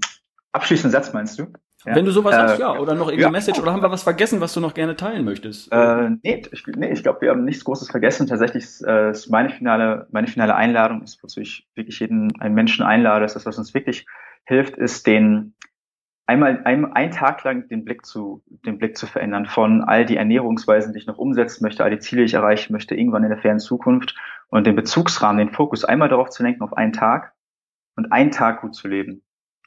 abschließenden 0.54 0.92
Satz 0.92 1.14
meinst 1.14 1.38
du? 1.38 1.48
Ja. 1.86 1.96
Wenn 1.96 2.06
du 2.06 2.12
sowas 2.12 2.36
äh, 2.36 2.38
hast, 2.38 2.60
ja. 2.60 2.78
Oder 2.78 2.94
noch 2.94 3.08
irgendeine 3.08 3.22
ja. 3.22 3.30
Message. 3.32 3.60
Oder 3.60 3.74
haben 3.74 3.82
wir 3.82 3.92
was 3.92 4.04
vergessen, 4.04 4.40
was 4.40 4.54
du 4.54 4.60
noch 4.60 4.74
gerne 4.74 4.96
teilen 4.96 5.26
möchtest? 5.26 5.72
Äh, 5.72 6.12
nee, 6.24 6.44
ich, 6.52 6.66
nee, 6.68 6.92
ich 6.92 7.04
glaube, 7.04 7.22
wir 7.22 7.32
haben 7.32 7.44
nichts 7.44 7.66
Großes 7.66 7.90
vergessen. 7.90 8.28
Tatsächlich 8.28 8.64
ist, 8.64 8.82
äh, 8.82 9.12
ist 9.12 9.30
meine 9.30 9.50
finale, 9.50 10.08
meine 10.12 10.28
finale 10.28 10.56
Einladung, 10.56 11.02
ist, 11.02 11.22
wozu 11.24 11.42
ich 11.42 11.68
wirklich 11.76 12.00
jeden 12.00 12.40
einen 12.40 12.54
Menschen 12.54 12.86
einlade, 12.86 13.26
ist 13.26 13.36
das, 13.36 13.46
was 13.46 13.58
uns 13.58 13.74
wirklich 13.74 14.06
hilft, 14.46 14.78
ist 14.78 15.08
den 15.08 15.56
einmal 16.26 16.62
ein, 16.66 16.92
einen 16.94 17.12
Tag 17.12 17.44
lang 17.44 17.68
den 17.68 17.84
Blick 17.84 18.06
zu 18.06 18.44
den 18.48 18.78
Blick 18.78 18.98
zu 18.98 19.08
verändern 19.08 19.46
von 19.46 19.84
all 19.84 20.06
die 20.06 20.18
Ernährungsweisen, 20.18 20.94
die 20.94 21.00
ich 21.00 21.08
noch 21.08 21.18
umsetzen 21.18 21.64
möchte, 21.64 21.84
all 21.84 21.92
die 21.92 22.00
Ziele, 22.00 22.22
die 22.22 22.28
ich 22.28 22.34
erreichen 22.34 22.74
möchte, 22.74 22.96
irgendwann 22.96 23.24
in 23.24 23.30
der 23.30 23.40
fernen 23.40 23.60
Zukunft 23.60 24.16
und 24.50 24.66
den 24.66 24.76
Bezugsrahmen, 24.76 25.46
den 25.46 25.54
Fokus 25.54 25.84
einmal 25.84 26.10
darauf 26.10 26.30
zu 26.30 26.44
lenken 26.44 26.62
auf 26.64 26.74
einen 26.74 26.94
Tag 26.94 27.34
und 27.96 28.12
einen 28.12 28.32
Tag 28.32 28.62
gut 28.62 28.76
zu 28.76 28.88
leben, 28.88 29.24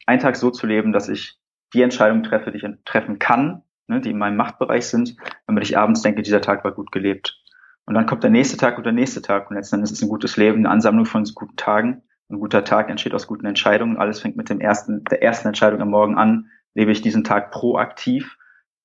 einen 0.06 0.20
Tag 0.20 0.36
so 0.36 0.50
zu 0.50 0.66
leben, 0.66 0.92
dass 0.92 1.08
ich 1.08 1.38
die 1.74 1.82
Entscheidung 1.82 2.22
treffe, 2.22 2.52
die 2.52 2.58
ich 2.58 2.66
treffen 2.84 3.18
kann, 3.18 3.62
ne, 3.86 4.00
die 4.00 4.10
in 4.10 4.18
meinem 4.18 4.36
Machtbereich 4.36 4.86
sind, 4.86 5.16
damit 5.46 5.64
ich 5.64 5.76
abends 5.76 6.02
denke, 6.02 6.22
dieser 6.22 6.40
Tag 6.40 6.64
war 6.64 6.72
gut 6.72 6.92
gelebt. 6.92 7.40
Und 7.86 7.94
dann 7.94 8.06
kommt 8.06 8.22
der 8.22 8.30
nächste 8.30 8.56
Tag 8.56 8.78
und 8.78 8.84
der 8.84 8.92
nächste 8.92 9.20
Tag 9.20 9.50
und 9.50 9.56
letztendlich 9.56 9.90
ist 9.90 9.98
es 9.98 10.02
ein 10.02 10.08
gutes 10.08 10.36
Leben, 10.36 10.60
eine 10.60 10.70
Ansammlung 10.70 11.04
von 11.04 11.24
guten 11.34 11.56
Tagen. 11.56 12.02
Ein 12.30 12.40
guter 12.40 12.64
Tag 12.64 12.88
entsteht 12.88 13.14
aus 13.14 13.26
guten 13.26 13.46
Entscheidungen. 13.46 13.96
Alles 13.96 14.20
fängt 14.20 14.36
mit 14.36 14.48
dem 14.48 14.60
ersten, 14.60 15.04
der 15.04 15.22
ersten 15.22 15.48
Entscheidung 15.48 15.80
am 15.80 15.90
Morgen 15.90 16.16
an. 16.16 16.50
Lebe 16.74 16.90
ich 16.90 17.02
diesen 17.02 17.24
Tag 17.24 17.50
proaktiv? 17.50 18.36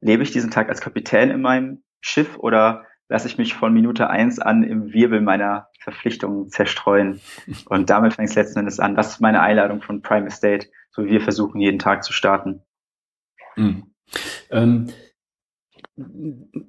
Lebe 0.01 0.23
ich 0.23 0.31
diesen 0.31 0.51
Tag 0.51 0.69
als 0.69 0.81
Kapitän 0.81 1.31
in 1.31 1.41
meinem 1.41 1.83
Schiff 2.01 2.37
oder 2.37 2.85
lasse 3.07 3.27
ich 3.27 3.37
mich 3.37 3.53
von 3.53 3.73
Minute 3.73 4.09
eins 4.09 4.39
an 4.39 4.63
im 4.63 4.93
Wirbel 4.93 5.21
meiner 5.21 5.69
Verpflichtungen 5.79 6.49
zerstreuen? 6.49 7.21
Und 7.65 7.89
damit 7.89 8.13
fängt 8.13 8.29
es 8.29 8.35
letzten 8.35 8.59
Endes 8.59 8.79
an. 8.79 8.95
Das 8.95 9.09
ist 9.09 9.21
meine 9.21 9.41
Einladung 9.41 9.81
von 9.81 10.01
Prime 10.01 10.27
Estate, 10.27 10.67
so 10.91 11.05
wie 11.05 11.11
wir 11.11 11.21
versuchen, 11.21 11.59
jeden 11.59 11.79
Tag 11.79 12.03
zu 12.03 12.13
starten. 12.13 12.61
Mhm. 13.55 13.91
Ähm, 14.51 14.89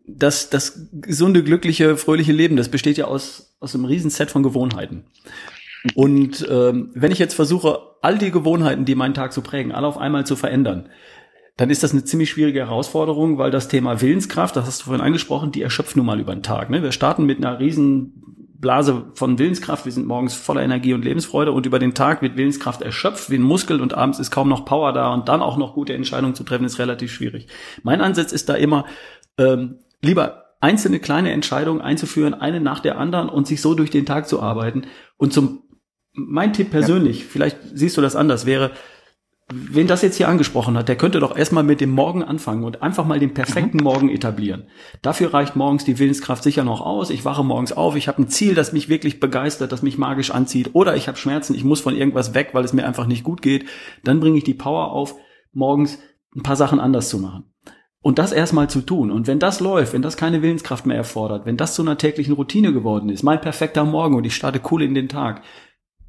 das, 0.07 0.51
das 0.51 0.89
gesunde, 0.93 1.45
glückliche, 1.45 1.97
fröhliche 1.97 2.33
Leben, 2.33 2.57
das 2.57 2.69
besteht 2.69 2.97
ja 2.97 3.07
aus, 3.07 3.57
aus 3.61 3.75
einem 3.75 3.85
riesen 3.85 4.11
Set 4.11 4.31
von 4.31 4.43
Gewohnheiten. 4.43 5.05
Und 5.95 6.47
ähm, 6.51 6.91
wenn 6.95 7.13
ich 7.13 7.19
jetzt 7.19 7.35
versuche, 7.35 7.79
all 8.03 8.19
die 8.19 8.31
Gewohnheiten, 8.31 8.85
die 8.85 8.95
meinen 8.95 9.15
Tag 9.15 9.33
zu 9.33 9.43
prägen, 9.43 9.73
alle 9.73 9.87
auf 9.87 9.99
einmal 9.99 10.27
zu 10.27 10.37
verändern, 10.37 10.89
dann 11.57 11.71
ist 11.71 11.83
das 11.83 11.93
eine 11.93 12.05
ziemlich 12.05 12.31
schwierige 12.31 12.61
Herausforderung, 12.61 13.39
weil 13.39 13.51
das 13.51 13.69
Thema 13.69 14.01
Willenskraft, 14.01 14.57
das 14.57 14.67
hast 14.67 14.81
du 14.81 14.85
vorhin 14.87 15.05
angesprochen, 15.05 15.53
die 15.53 15.63
erschöpft 15.63 15.97
nun 15.97 16.07
mal 16.07 16.21
über 16.21 16.35
den 16.35 16.43
Tag. 16.43 16.71
Ne? 16.71 16.83
Wir 16.83 16.93
starten 16.93 17.27
mit 17.27 17.39
einer 17.39 17.59
riesen 17.59 18.31
Blase 18.61 19.07
von 19.15 19.39
Willenskraft. 19.39 19.87
Wir 19.87 19.93
sind 19.93 20.07
morgens 20.07 20.35
voller 20.35 20.63
Energie 20.63 20.93
und 20.93 21.05
Lebensfreude 21.05 21.53
und 21.53 21.67
über 21.67 21.79
den 21.79 21.95
Tag 21.95 22.23
wird 22.23 22.37
Willenskraft 22.37 22.83
erschöpft 22.83 23.31
wie 23.31 23.37
ein 23.37 23.43
Muskel 23.43 23.81
und 23.81 23.95
abends 23.95 24.19
ist 24.19 24.31
kaum 24.31 24.49
noch 24.49 24.65
Power 24.65 24.93
da 24.93 25.13
und 25.13 25.29
dann 25.29 25.43
auch 25.43 25.57
noch 25.57 25.75
gute 25.75 25.95
Entscheidungen 25.95 26.35
zu 26.35 26.45
treffen, 26.45 26.65
ist 26.65 26.79
relativ 26.79 27.11
schwierig. 27.11 27.47
Mein 27.83 28.01
Ansatz 28.01 28.33
ist 28.33 28.49
da 28.49 28.55
immer, 28.55 28.85
ähm, 29.39 29.79
lieber 30.03 30.45
einzelne 30.61 31.01
kleine 31.01 31.33
Entscheidungen 31.33 31.81
einzuführen, 31.81 32.35
eine 32.35 32.61
nach 32.61 32.81
der 32.81 32.99
anderen 32.99 33.31
und 33.31 33.47
sich 33.47 33.63
so 33.63 33.75
durch 33.75 33.91
den 33.91 34.05
Tag 34.05 34.29
zu 34.29 34.41
arbeiten. 34.43 34.83
Und 35.17 35.33
zum, 35.33 35.63
mein 36.29 36.53
Tipp 36.53 36.71
persönlich, 36.71 37.21
ja. 37.21 37.27
vielleicht 37.29 37.59
siehst 37.75 37.97
du 37.97 38.01
das 38.01 38.17
anders, 38.17 38.47
wäre, 38.47 38.73
wen 39.53 39.87
das 39.87 40.03
jetzt 40.03 40.17
hier 40.17 40.29
angesprochen 40.29 40.77
hat, 40.77 40.89
der 40.89 40.97
könnte 40.97 41.21
doch 41.21 41.37
erstmal 41.37 41.65
mit 41.65 41.81
dem 41.81 41.91
Morgen 41.91 42.23
anfangen 42.23 42.65
und 42.65 42.83
einfach 42.83 43.05
mal 43.05 43.19
den 43.19 43.35
perfekten 43.35 43.79
mhm. 43.79 43.85
Morgen 43.85 44.09
etablieren. 44.09 44.67
Dafür 45.03 45.35
reicht 45.35 45.57
morgens 45.57 45.85
die 45.85 45.99
Willenskraft 45.99 46.43
sicher 46.43 46.65
noch 46.65 46.81
aus. 46.81 47.11
Ich 47.11 47.25
wache 47.25 47.45
morgens 47.45 47.73
auf, 47.73 47.97
ich 47.97 48.09
habe 48.09 48.23
ein 48.23 48.29
Ziel, 48.29 48.55
das 48.55 48.73
mich 48.73 48.89
wirklich 48.89 49.21
begeistert, 49.21 49.73
das 49.73 49.83
mich 49.83 49.99
magisch 49.99 50.31
anzieht. 50.31 50.71
Oder 50.75 50.97
ich 50.97 51.09
habe 51.09 51.19
Schmerzen, 51.19 51.55
ich 51.55 51.65
muss 51.65 51.81
von 51.81 51.97
irgendwas 51.97 52.35
weg, 52.35 52.51
weil 52.53 52.65
es 52.65 52.73
mir 52.73 52.87
einfach 52.87 53.07
nicht 53.07 53.25
gut 53.25 53.43
geht. 53.43 53.67
Dann 54.05 54.21
bringe 54.21 54.39
ich 54.39 54.45
die 54.45 54.55
Power 54.55 54.93
auf, 54.93 55.17
morgens 55.53 55.99
ein 56.37 56.43
paar 56.43 56.57
Sachen 56.57 56.79
anders 56.79 57.09
zu 57.09 57.19
machen. 57.19 57.45
Und 58.03 58.19
das 58.19 58.33
erstmal 58.33 58.71
zu 58.71 58.81
tun. 58.81 59.11
Und 59.11 59.27
wenn 59.27 59.39
das 59.39 59.61
läuft, 59.61 59.93
wenn 59.93 60.01
das 60.01 60.17
keine 60.17 60.41
Willenskraft 60.41 60.87
mehr 60.87 60.97
erfordert, 60.97 61.45
wenn 61.45 61.59
das 61.59 61.75
zu 61.75 61.83
einer 61.83 61.99
täglichen 61.99 62.35
Routine 62.35 62.73
geworden 62.73 63.11
ist, 63.11 63.23
mein 63.23 63.41
perfekter 63.41 63.85
Morgen 63.85 64.15
und 64.15 64.25
ich 64.25 64.35
starte 64.35 64.61
cool 64.71 64.83
in 64.83 64.95
den 64.95 65.09
Tag, 65.09 65.43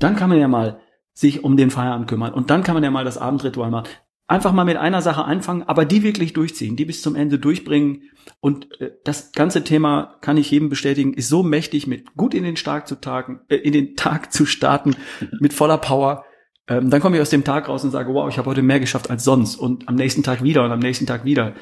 dann 0.03 0.15
kann 0.15 0.29
man 0.29 0.39
ja 0.39 0.47
mal 0.47 0.81
sich 1.13 1.43
um 1.43 1.57
den 1.57 1.71
Feierabend 1.71 2.07
kümmern. 2.07 2.33
Und 2.33 2.49
dann 2.49 2.63
kann 2.63 2.73
man 2.73 2.83
ja 2.83 2.91
mal 2.91 3.05
das 3.05 3.17
Abendritual 3.17 3.69
machen. 3.69 3.87
Einfach 4.27 4.53
mal 4.53 4.63
mit 4.63 4.77
einer 4.77 5.01
Sache 5.01 5.25
anfangen, 5.25 5.63
aber 5.63 5.83
die 5.83 6.03
wirklich 6.03 6.31
durchziehen, 6.31 6.77
die 6.77 6.85
bis 6.85 7.01
zum 7.01 7.15
Ende 7.15 7.37
durchbringen. 7.37 8.03
Und 8.39 8.79
äh, 8.79 8.91
das 9.03 9.33
ganze 9.33 9.63
Thema, 9.63 10.15
kann 10.21 10.37
ich 10.37 10.49
jedem 10.49 10.69
bestätigen, 10.69 11.13
ist 11.13 11.27
so 11.27 11.43
mächtig, 11.43 11.85
mit 11.85 12.15
gut 12.15 12.33
in 12.33 12.45
den 12.45 12.55
Tag 12.55 12.87
zu 12.87 12.95
tagen, 12.95 13.41
äh, 13.49 13.57
in 13.57 13.73
den 13.73 13.95
Tag 13.97 14.31
zu 14.31 14.45
starten, 14.45 14.95
mit 15.39 15.53
voller 15.53 15.77
Power. 15.77 16.23
Ähm, 16.67 16.89
dann 16.89 17.01
komme 17.01 17.17
ich 17.17 17.21
aus 17.21 17.29
dem 17.29 17.43
Tag 17.43 17.67
raus 17.67 17.83
und 17.83 17.91
sage, 17.91 18.13
wow, 18.13 18.29
ich 18.29 18.37
habe 18.37 18.49
heute 18.49 18.61
mehr 18.61 18.79
geschafft 18.79 19.09
als 19.09 19.25
sonst. 19.25 19.57
Und 19.57 19.89
am 19.89 19.95
nächsten 19.95 20.23
Tag 20.23 20.41
wieder 20.43 20.63
und 20.63 20.71
am 20.71 20.79
nächsten 20.79 21.05
Tag 21.05 21.25
wieder 21.25 21.53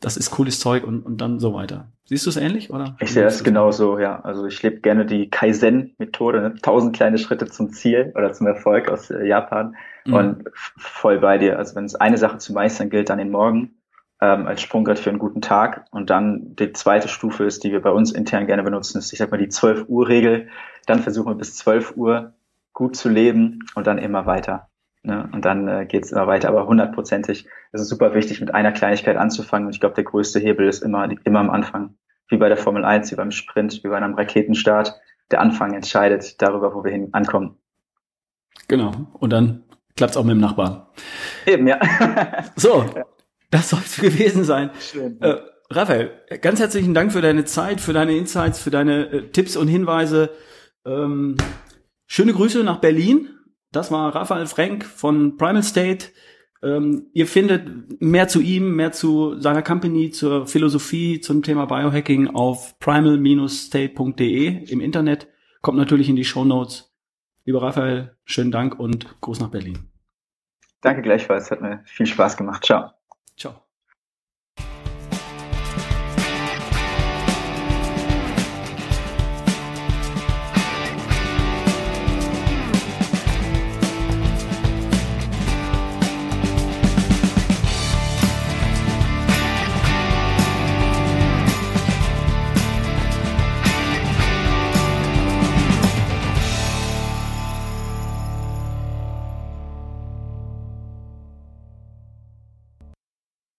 das 0.00 0.16
ist 0.16 0.30
cooles 0.30 0.60
Zeug 0.60 0.84
und, 0.84 1.04
und 1.04 1.20
dann 1.20 1.40
so 1.40 1.54
weiter. 1.54 1.88
Siehst 2.04 2.26
du 2.26 2.30
es 2.30 2.36
ähnlich, 2.36 2.70
oder? 2.70 2.96
Ich 3.00 3.12
sehe 3.12 3.24
das 3.24 3.42
genauso, 3.42 3.98
ja. 3.98 4.20
Also 4.20 4.46
ich 4.46 4.62
lebe 4.62 4.80
gerne 4.80 5.06
die 5.06 5.28
Kaizen-Methode, 5.28 6.40
ne? 6.40 6.54
tausend 6.62 6.94
kleine 6.94 7.18
Schritte 7.18 7.46
zum 7.46 7.72
Ziel 7.72 8.12
oder 8.14 8.32
zum 8.32 8.46
Erfolg 8.46 8.88
aus 8.88 9.10
äh, 9.10 9.26
Japan 9.26 9.74
mhm. 10.04 10.14
und 10.14 10.44
voll 10.54 11.18
bei 11.18 11.38
dir. 11.38 11.58
Also 11.58 11.74
wenn 11.74 11.84
es 11.84 11.94
eine 11.94 12.18
Sache 12.18 12.38
zu 12.38 12.52
meistern 12.52 12.90
gilt, 12.90 13.08
dann 13.08 13.18
den 13.18 13.30
Morgen 13.30 13.76
ähm, 14.20 14.46
als 14.46 14.62
Sprungbrett 14.62 14.98
für 14.98 15.10
einen 15.10 15.18
guten 15.18 15.40
Tag 15.40 15.86
und 15.90 16.10
dann 16.10 16.54
die 16.56 16.72
zweite 16.72 17.08
Stufe 17.08 17.44
ist, 17.44 17.64
die 17.64 17.72
wir 17.72 17.80
bei 17.80 17.90
uns 17.90 18.12
intern 18.12 18.46
gerne 18.46 18.62
benutzen, 18.62 18.98
ist, 18.98 19.12
ich 19.12 19.18
sag 19.18 19.30
mal, 19.30 19.38
die 19.38 19.48
12 19.48 19.86
Uhr 19.88 20.08
Regel. 20.08 20.48
Dann 20.86 21.00
versuchen 21.00 21.32
wir 21.32 21.34
bis 21.34 21.56
12 21.56 21.96
Uhr 21.96 22.34
gut 22.72 22.94
zu 22.96 23.08
leben 23.08 23.60
und 23.74 23.86
dann 23.86 23.98
immer 23.98 24.26
weiter. 24.26 24.68
Ne? 25.06 25.28
Und 25.32 25.44
dann 25.44 25.68
äh, 25.68 25.86
geht 25.86 26.04
es 26.04 26.12
immer 26.12 26.26
weiter. 26.26 26.48
Aber 26.48 26.66
hundertprozentig 26.66 27.46
ist 27.72 27.80
es 27.80 27.88
super 27.88 28.14
wichtig, 28.14 28.40
mit 28.40 28.52
einer 28.52 28.72
Kleinigkeit 28.72 29.16
anzufangen. 29.16 29.66
Und 29.66 29.74
ich 29.74 29.80
glaube, 29.80 29.94
der 29.94 30.04
größte 30.04 30.40
Hebel 30.40 30.68
ist 30.68 30.82
immer, 30.82 31.08
immer 31.24 31.40
am 31.40 31.50
Anfang. 31.50 31.96
Wie 32.28 32.36
bei 32.36 32.48
der 32.48 32.56
Formel 32.56 32.84
1, 32.84 33.12
wie 33.12 33.16
beim 33.16 33.30
Sprint, 33.30 33.84
wie 33.84 33.88
bei 33.88 33.96
einem 33.96 34.14
Raketenstart. 34.14 34.94
Der 35.30 35.40
Anfang 35.40 35.74
entscheidet 35.74 36.42
darüber, 36.42 36.74
wo 36.74 36.82
wir 36.82 36.90
hin 36.90 37.08
ankommen. 37.12 37.56
Genau. 38.68 38.92
Und 39.14 39.32
dann 39.32 39.62
klappt's 39.96 40.16
auch 40.16 40.24
mit 40.24 40.32
dem 40.32 40.40
Nachbarn. 40.40 40.86
Eben, 41.46 41.68
ja. 41.68 41.78
so, 42.56 42.84
das 43.50 43.70
soll 43.70 43.80
es 43.84 43.96
gewesen 44.00 44.42
sein. 44.42 44.70
Schön. 44.80 45.20
Äh, 45.20 45.36
Raphael, 45.70 46.10
ganz 46.42 46.58
herzlichen 46.58 46.94
Dank 46.94 47.12
für 47.12 47.20
deine 47.20 47.44
Zeit, 47.44 47.80
für 47.80 47.92
deine 47.92 48.16
Insights, 48.16 48.60
für 48.60 48.70
deine 48.70 49.06
äh, 49.06 49.30
Tipps 49.30 49.56
und 49.56 49.68
Hinweise. 49.68 50.30
Ähm, 50.84 51.36
schöne 52.06 52.32
Grüße 52.32 52.62
nach 52.64 52.80
Berlin. 52.80 53.30
Das 53.76 53.90
war 53.90 54.14
Raphael 54.14 54.46
Frank 54.46 54.86
von 54.86 55.36
Primal 55.36 55.62
State. 55.62 56.06
Ähm, 56.62 57.10
ihr 57.12 57.26
findet 57.26 58.00
mehr 58.00 58.26
zu 58.26 58.40
ihm, 58.40 58.74
mehr 58.74 58.90
zu 58.92 59.38
seiner 59.38 59.60
Company, 59.60 60.10
zur 60.10 60.46
Philosophie, 60.46 61.20
zum 61.20 61.42
Thema 61.42 61.66
Biohacking 61.66 62.28
auf 62.28 62.78
primal-state.de 62.78 64.64
im 64.70 64.80
Internet. 64.80 65.28
Kommt 65.60 65.76
natürlich 65.76 66.08
in 66.08 66.16
die 66.16 66.24
Show 66.24 66.46
Notes. 66.46 66.90
Lieber 67.44 67.60
Raphael, 67.60 68.16
schönen 68.24 68.50
Dank 68.50 68.80
und 68.80 69.20
Gruß 69.20 69.40
nach 69.40 69.50
Berlin. 69.50 69.90
Danke 70.80 71.02
gleichfalls. 71.02 71.50
Hat 71.50 71.60
mir 71.60 71.82
viel 71.84 72.06
Spaß 72.06 72.38
gemacht. 72.38 72.64
Ciao. 72.64 72.92
Ciao. 73.36 73.65